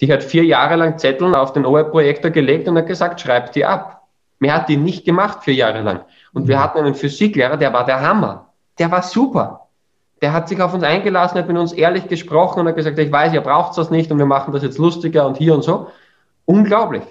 [0.00, 3.64] Die hat vier Jahre lang Zetteln auf den OE-Projektor gelegt und hat gesagt, schreibt die
[3.64, 4.06] ab.
[4.38, 6.04] Mehr hat die nicht gemacht, vier Jahre lang.
[6.32, 8.52] Und wir hatten einen Physiklehrer, der war der Hammer.
[8.78, 9.59] Der war super
[10.22, 13.10] der hat sich auf uns eingelassen, hat mit uns ehrlich gesprochen und hat gesagt, ich
[13.10, 15.88] weiß, ihr braucht das nicht und wir machen das jetzt lustiger und hier und so.
[16.44, 17.02] Unglaublich.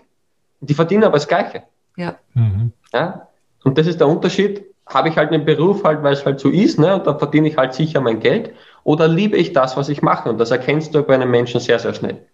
[0.62, 1.64] Die verdienen aber das Gleiche.
[1.96, 2.16] Ja.
[2.34, 2.72] Mhm.
[2.94, 3.28] ja?
[3.64, 4.66] Und das ist der Unterschied.
[4.86, 6.96] Habe ich halt einen Beruf halt, weil es halt so ist, ne?
[6.96, 8.54] Und da verdiene ich halt sicher mein Geld.
[8.84, 10.30] Oder liebe ich das, was ich mache?
[10.30, 12.26] Und das erkennst du bei einem Menschen sehr, sehr schnell.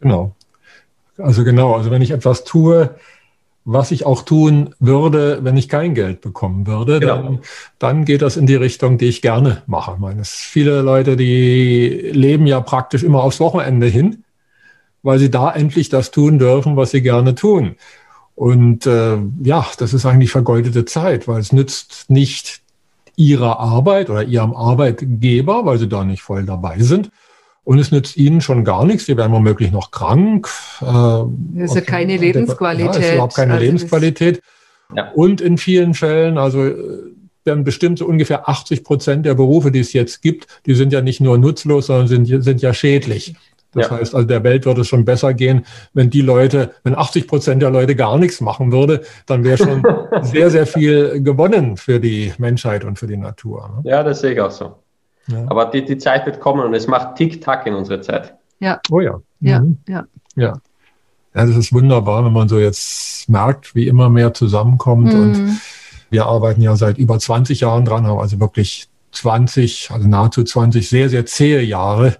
[0.00, 0.34] Genau.
[1.18, 2.94] Also genau, also wenn ich etwas tue,
[3.66, 7.16] was ich auch tun würde, wenn ich kein Geld bekommen würde, genau.
[7.16, 7.38] dann,
[7.80, 9.94] dann geht das in die Richtung, die ich gerne mache.
[9.94, 14.22] Ich meine, viele Leute, die leben ja praktisch immer aufs Wochenende hin,
[15.02, 17.74] weil sie da endlich das tun dürfen, was sie gerne tun.
[18.36, 22.60] Und äh, ja, das ist eigentlich vergeudete Zeit, weil es nützt nicht
[23.16, 27.10] ihrer Arbeit oder ihrem Arbeitgeber, weil sie da nicht voll dabei sind,
[27.66, 29.06] und es nützt ihnen schon gar nichts.
[29.06, 30.48] Die werden womöglich noch krank.
[30.80, 32.94] Äh, das ist ja keine Lebensqualität.
[32.94, 34.40] Ja, ist überhaupt keine also Lebensqualität.
[34.94, 35.10] Ja.
[35.12, 36.70] Und in vielen Fällen, also
[37.44, 41.00] werden bestimmt so ungefähr 80 Prozent der Berufe, die es jetzt gibt, die sind ja
[41.00, 43.34] nicht nur nutzlos, sondern sind, sind ja schädlich.
[43.72, 43.98] Das ja.
[43.98, 47.62] heißt, also der Welt würde es schon besser gehen, wenn die Leute, wenn 80 Prozent
[47.62, 49.82] der Leute gar nichts machen würde, dann wäre schon
[50.22, 53.82] sehr, sehr viel gewonnen für die Menschheit und für die Natur.
[53.82, 53.90] Ne?
[53.90, 54.76] Ja, das sehe ich auch so.
[55.28, 55.44] Ja.
[55.48, 58.34] Aber die, die Zeit wird kommen und es macht Tick-Tack in unserer Zeit.
[58.60, 58.80] Ja.
[58.90, 59.20] Oh ja.
[59.40, 59.78] Ja, mhm.
[59.88, 60.04] ja.
[60.36, 60.52] Ja.
[61.34, 65.12] Ja, das ist wunderbar, wenn man so jetzt merkt, wie immer mehr zusammenkommt.
[65.12, 65.20] Mhm.
[65.20, 65.60] Und
[66.08, 70.88] wir arbeiten ja seit über 20 Jahren dran, haben also wirklich 20, also nahezu 20
[70.88, 72.16] sehr, sehr zähe Jahre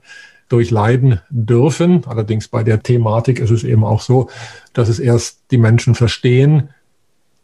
[0.49, 2.03] durchleiden dürfen.
[2.07, 4.29] Allerdings bei der Thematik ist es eben auch so,
[4.73, 6.71] dass es erst die Menschen verstehen,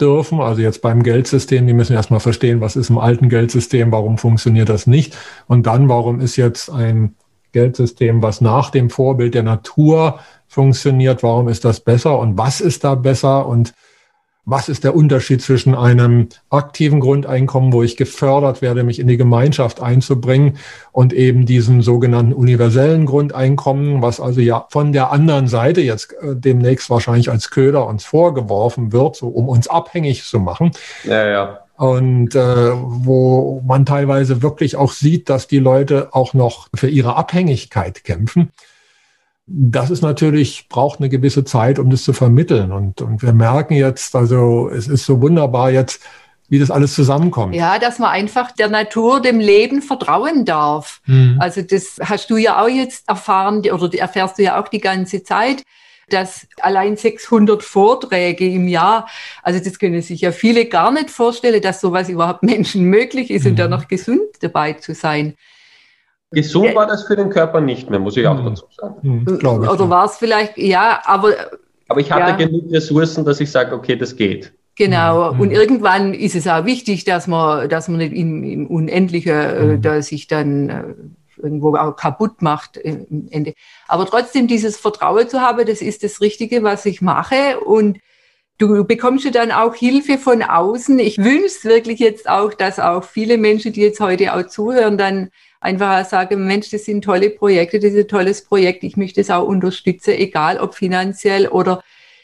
[0.00, 0.40] dürfen.
[0.40, 4.68] Also jetzt beim Geldsystem, die müssen erstmal verstehen, was ist im alten Geldsystem, warum funktioniert
[4.68, 5.16] das nicht.
[5.46, 7.14] Und dann, warum ist jetzt ein
[7.52, 10.18] Geldsystem, was nach dem Vorbild der Natur
[10.48, 11.22] funktioniert.
[11.22, 13.72] Warum ist das besser und was ist da besser und
[14.44, 19.16] was ist der Unterschied zwischen einem aktiven Grundeinkommen, wo ich gefördert werde, mich in die
[19.16, 20.58] Gemeinschaft einzubringen,
[20.90, 26.34] und eben diesem sogenannten universellen Grundeinkommen, was also ja von der anderen Seite jetzt äh,
[26.34, 30.72] demnächst wahrscheinlich als Köder uns vorgeworfen wird, so um uns abhängig zu machen.
[31.04, 31.58] Ja, ja.
[31.76, 37.16] Und äh, wo man teilweise wirklich auch sieht, dass die Leute auch noch für ihre
[37.16, 38.52] Abhängigkeit kämpfen
[39.46, 42.72] das ist natürlich, braucht eine gewisse Zeit, um das zu vermitteln.
[42.72, 46.00] Und, und wir merken jetzt, also es ist so wunderbar jetzt,
[46.48, 47.54] wie das alles zusammenkommt.
[47.54, 51.00] Ja, dass man einfach der Natur, dem Leben vertrauen darf.
[51.06, 51.38] Mhm.
[51.40, 55.22] Also das hast du ja auch jetzt erfahren oder erfährst du ja auch die ganze
[55.22, 55.62] Zeit,
[56.08, 59.08] dass allein 600 Vorträge im Jahr,
[59.42, 63.44] also das können sich ja viele gar nicht vorstellen, dass sowas überhaupt Menschen möglich ist
[63.44, 63.50] mhm.
[63.50, 65.34] und da noch gesund dabei zu sein.
[66.32, 68.46] Gesund war das für den Körper nicht mehr, muss ich auch hm.
[68.46, 69.26] dazu sagen.
[69.26, 71.34] Hm, Oder war es vielleicht, ja, aber.
[71.88, 72.36] Aber ich hatte ja.
[72.36, 74.52] genug Ressourcen, dass ich sage, okay, das geht.
[74.76, 75.34] Genau.
[75.34, 75.40] Mhm.
[75.40, 79.64] Und irgendwann ist es auch wichtig, dass man, dass man nicht im, im Unendlichen, äh,
[79.64, 79.82] mhm.
[79.82, 80.82] da sich dann äh,
[81.42, 83.54] irgendwo auch kaputt macht im Ende.
[83.88, 87.60] Aber trotzdem dieses Vertrauen zu haben, das ist das Richtige, was ich mache.
[87.60, 87.98] Und
[88.58, 90.98] du bekommst ja dann auch Hilfe von außen.
[90.98, 95.30] Ich wünsche wirklich jetzt auch, dass auch viele Menschen, die jetzt heute auch zuhören, dann
[95.62, 99.30] einfach sagen, Mensch, das sind tolle Projekte, das ist ein tolles Projekt, ich möchte es
[99.30, 101.82] auch unterstützen, egal ob finanziell oder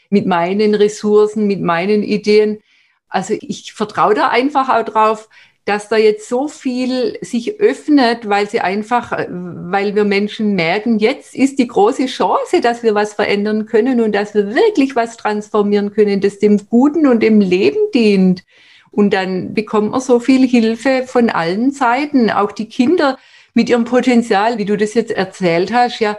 [0.09, 2.59] mit meinen Ressourcen, mit meinen Ideen.
[3.07, 5.29] Also ich vertraue da einfach auch drauf,
[5.65, 11.35] dass da jetzt so viel sich öffnet, weil sie einfach, weil wir Menschen merken, jetzt
[11.35, 15.93] ist die große Chance, dass wir was verändern können und dass wir wirklich was transformieren
[15.93, 18.43] können, das dem Guten und dem Leben dient.
[18.91, 22.31] Und dann bekommt man so viel Hilfe von allen Seiten.
[22.31, 23.19] Auch die Kinder
[23.53, 26.17] mit ihrem Potenzial, wie du das jetzt erzählt hast, ja,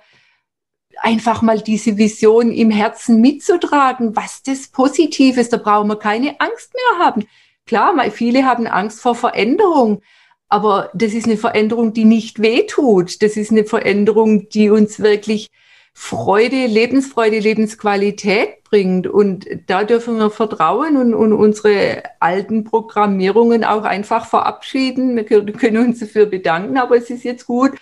[1.01, 6.75] einfach mal diese Vision im Herzen mitzutragen, was das Positives, da brauchen wir keine Angst
[6.75, 7.25] mehr haben.
[7.67, 10.03] Klar, viele haben Angst vor Veränderung,
[10.49, 13.23] aber das ist eine Veränderung, die nicht wehtut.
[13.23, 15.51] Das ist eine Veränderung, die uns wirklich
[15.93, 19.07] Freude, Lebensfreude, Lebensqualität bringt.
[19.07, 25.17] Und da dürfen wir vertrauen und, und unsere alten Programmierungen auch einfach verabschieden.
[25.17, 27.73] Wir können uns dafür bedanken, aber es ist jetzt gut.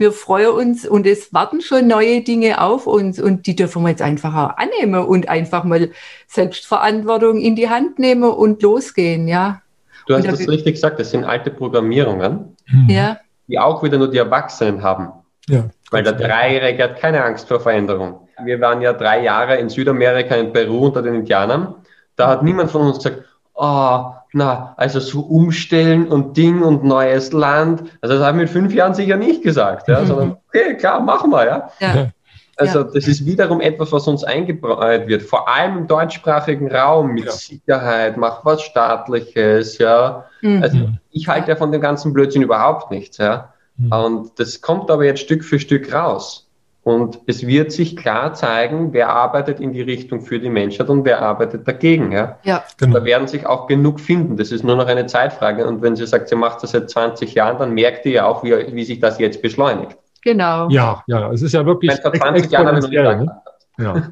[0.00, 3.90] Wir freuen uns und es warten schon neue Dinge auf uns und die dürfen wir
[3.90, 5.90] jetzt einfach auch annehmen und einfach mal
[6.28, 9.60] Selbstverantwortung in die Hand nehmen und losgehen, ja.
[10.06, 12.56] Du hast das richtig gesagt, das sind alte Programmierungen,
[12.86, 13.18] ja.
[13.48, 15.08] die auch wieder nur die Erwachsenen haben.
[15.48, 15.68] Ja.
[15.90, 18.28] Weil der Dreijährige hat keine Angst vor Veränderung.
[18.44, 21.74] Wir waren ja drei Jahre in Südamerika, in Peru unter den Indianern.
[22.16, 23.24] Da hat niemand von uns gesagt,
[23.54, 27.84] oh, na, also so umstellen und Ding und neues Land.
[28.00, 30.06] Also das haben wir mit fünf Jahren sicher nicht gesagt, ja, mhm.
[30.06, 31.70] sondern okay, klar, machen wir, ja.
[31.80, 32.10] ja.
[32.60, 37.26] Also das ist wiederum etwas, was uns eingebräut wird, vor allem im deutschsprachigen Raum mit
[37.26, 37.30] ja.
[37.30, 40.24] Sicherheit, mach was Staatliches, ja.
[40.42, 40.60] Mhm.
[40.60, 43.52] Also ich halte ja von dem ganzen Blödsinn überhaupt nichts, ja.
[43.78, 43.92] Mhm.
[43.92, 46.48] Und das kommt aber jetzt Stück für Stück raus.
[46.88, 51.04] Und es wird sich klar zeigen, wer arbeitet in die Richtung für die Menschheit und
[51.04, 52.12] wer arbeitet dagegen.
[52.12, 52.38] Ja?
[52.44, 52.98] Ja, genau.
[52.98, 54.38] Da werden sich auch genug finden.
[54.38, 55.66] Das ist nur noch eine Zeitfrage.
[55.66, 58.42] Und wenn sie sagt, sie macht das seit 20 Jahren, dann merkt ihr ja auch,
[58.42, 59.98] wie, wie sich das jetzt beschleunigt.
[60.22, 60.70] Genau.
[60.70, 61.92] Ja, ja, es ist ja wirklich.
[62.00, 63.42] Vor 20 Jahren ne?
[63.78, 64.10] ja.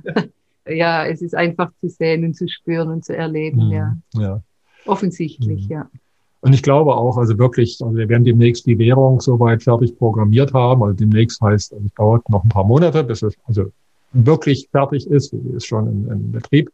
[0.68, 3.68] ja, es ist einfach zu sehen und zu spüren und zu erleben.
[3.68, 3.72] Mhm.
[3.72, 3.96] Ja.
[4.14, 4.40] ja.
[4.84, 5.72] Offensichtlich, mhm.
[5.72, 5.90] ja.
[6.46, 10.54] Und ich glaube auch, also wirklich, also wir werden demnächst die Währung soweit fertig programmiert
[10.54, 10.80] haben.
[10.84, 13.72] Also demnächst heißt, also es dauert noch ein paar Monate, bis es also
[14.12, 16.70] wirklich fertig ist, ist schon in, in Betrieb.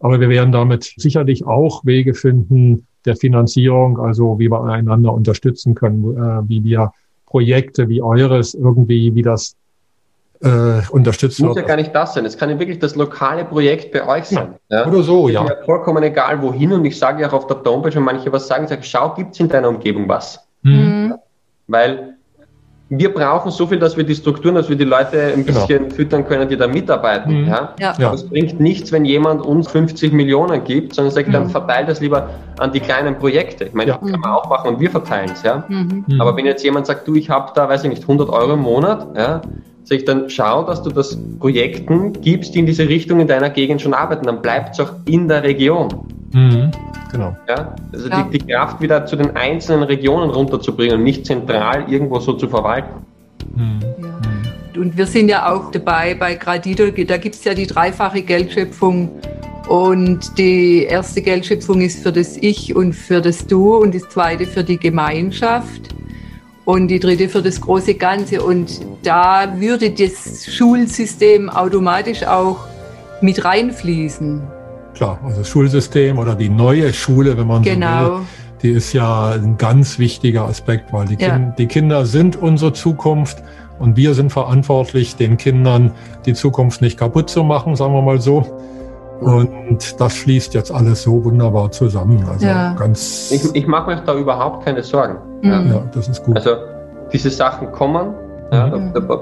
[0.00, 5.74] Aber wir werden damit sicherlich auch Wege finden der Finanzierung, also wie wir einander unterstützen
[5.74, 6.90] können, äh, wie wir
[7.26, 9.54] Projekte wie eures irgendwie, wie das
[10.44, 11.48] äh, unterstützt wird.
[11.48, 12.24] Muss ja gar nicht das sein.
[12.24, 14.54] Es kann ja wirklich das lokale Projekt bei euch sein.
[14.68, 14.80] Ja.
[14.80, 14.86] Ja?
[14.86, 15.44] Oder so, ja.
[15.44, 15.54] ja.
[15.64, 16.72] Vollkommen egal wohin.
[16.72, 19.32] Und ich sage ja auch auf der Homepage, wenn manche was sagen, sage, schau, gibt
[19.32, 20.46] es in deiner Umgebung was?
[20.62, 21.14] Mhm.
[21.66, 22.14] Weil
[22.90, 25.60] wir brauchen so viel, dass wir die Strukturen, dass wir die Leute ein genau.
[25.60, 25.94] bisschen genau.
[25.94, 27.42] füttern können, die da mitarbeiten.
[27.42, 27.48] Mhm.
[27.48, 27.74] Ja?
[27.80, 27.94] Ja.
[27.98, 28.12] ja.
[28.12, 31.32] Es bringt nichts, wenn jemand uns 50 Millionen gibt, sondern sagt, mhm.
[31.32, 32.28] dann verteilt das lieber
[32.58, 33.64] an die kleinen Projekte.
[33.64, 33.98] Ich meine, ja.
[33.98, 35.42] das kann man auch machen und wir verteilen es.
[35.42, 35.64] Ja?
[35.66, 36.04] Mhm.
[36.18, 38.60] Aber wenn jetzt jemand sagt, du, ich habe da, weiß ich nicht, 100 Euro im
[38.60, 39.40] Monat, ja,
[39.84, 43.82] sich dann schau, dass du das Projekten gibst, die in diese Richtung in deiner Gegend
[43.82, 44.26] schon arbeiten.
[44.26, 45.88] Dann bleibt es auch in der Region.
[46.32, 46.70] Mhm.
[47.12, 47.36] Genau.
[47.48, 48.22] Ja, also ja.
[48.22, 52.48] Die, die, Kraft wieder zu den einzelnen Regionen runterzubringen und nicht zentral irgendwo so zu
[52.48, 53.04] verwalten.
[53.54, 53.80] Mhm.
[54.02, 54.80] Ja.
[54.80, 59.10] Und wir sind ja auch dabei bei Gradido, da gibt es ja die dreifache Geldschöpfung.
[59.68, 64.46] Und die erste Geldschöpfung ist für das Ich und für das Du und die zweite
[64.46, 65.94] für die Gemeinschaft.
[66.64, 68.42] Und die dritte für das große Ganze.
[68.42, 72.58] Und da würde das Schulsystem automatisch auch
[73.20, 74.42] mit reinfließen.
[74.94, 78.04] Klar, also das Schulsystem oder die neue Schule, wenn man genau.
[78.04, 78.20] so will,
[78.62, 81.30] die ist ja ein ganz wichtiger Aspekt, weil die, ja.
[81.30, 83.42] kind, die Kinder sind unsere Zukunft
[83.78, 85.90] und wir sind verantwortlich, den Kindern
[86.24, 88.46] die Zukunft nicht kaputt zu machen, sagen wir mal so.
[89.20, 92.24] Und das schließt jetzt alles so wunderbar zusammen.
[92.28, 92.74] Also ja.
[92.74, 93.30] ganz.
[93.30, 95.16] Ich, ich mache mir da überhaupt keine Sorgen.
[95.42, 95.72] Mhm.
[95.72, 96.36] Ja, das ist gut.
[96.36, 96.56] Also
[97.12, 98.14] diese Sachen kommen.
[98.52, 98.92] Ja, mhm.
[98.92, 99.20] da, da,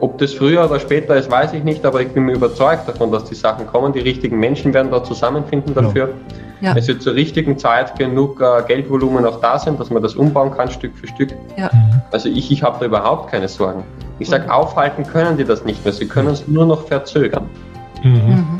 [0.00, 3.10] ob das früher oder später ist, weiß ich nicht, aber ich bin mir überzeugt davon,
[3.12, 3.92] dass die Sachen kommen.
[3.92, 6.10] Die richtigen Menschen werden da zusammenfinden dafür.
[6.60, 6.74] Ja.
[6.76, 10.50] Es wird zur richtigen Zeit genug äh, Geldvolumen auch da sein, dass man das umbauen
[10.50, 11.30] kann, Stück für Stück.
[11.56, 11.70] Ja.
[11.72, 12.02] Mhm.
[12.10, 13.84] Also ich, ich habe da überhaupt keine Sorgen.
[14.18, 15.92] Ich sage, aufhalten können die das nicht mehr.
[15.92, 17.48] Sie können es nur noch verzögern.
[18.02, 18.53] Mhm.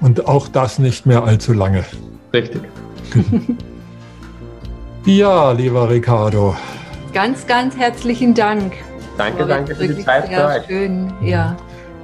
[0.00, 1.84] Und auch das nicht mehr allzu lange.
[2.32, 2.62] Richtig.
[5.04, 6.56] ja, lieber Ricardo.
[7.12, 8.72] Ganz, ganz herzlichen Dank.
[9.16, 10.28] Danke, danke für die Zeit.
[10.28, 11.56] Sehr schön, ja.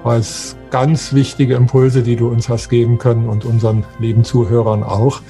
[0.02, 4.82] War es ganz wichtige Impulse, die du uns hast geben können und unseren lieben Zuhörern
[4.82, 5.20] auch.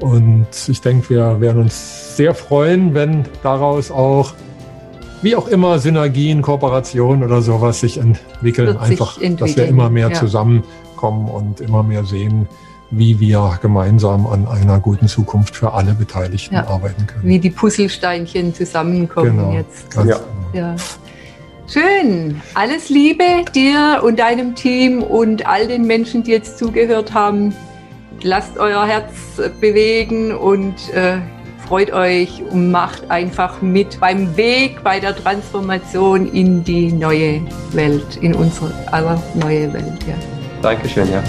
[0.00, 4.34] Und ich denke, wir werden uns sehr freuen, wenn daraus auch,
[5.22, 8.72] wie auch immer, Synergien, Kooperationen oder sowas sich entwickeln.
[8.72, 9.36] Sich Einfach, entwickeln.
[9.36, 10.14] dass wir immer mehr ja.
[11.02, 12.48] Zusammenkommen und immer mehr sehen,
[12.90, 16.66] wie wir gemeinsam an einer guten Zukunft für alle Beteiligten ja.
[16.66, 17.22] arbeiten können.
[17.24, 19.52] Wie die Puzzlesteinchen zusammenkommen genau.
[19.52, 19.94] jetzt.
[19.94, 20.20] Ja.
[20.52, 20.76] ja.
[21.66, 22.40] Schön.
[22.54, 27.54] Alles Liebe dir und deinem Team und all den Menschen, die jetzt zugehört haben.
[28.22, 29.14] Lasst euer Herz
[29.58, 31.16] bewegen und äh,
[31.66, 37.40] freut euch und macht einfach mit beim Weg, bei der Transformation in die neue
[37.72, 40.04] Welt, in unsere aller neue Welt.
[40.06, 40.41] Ja.
[40.62, 41.22] Dankeschön, ja.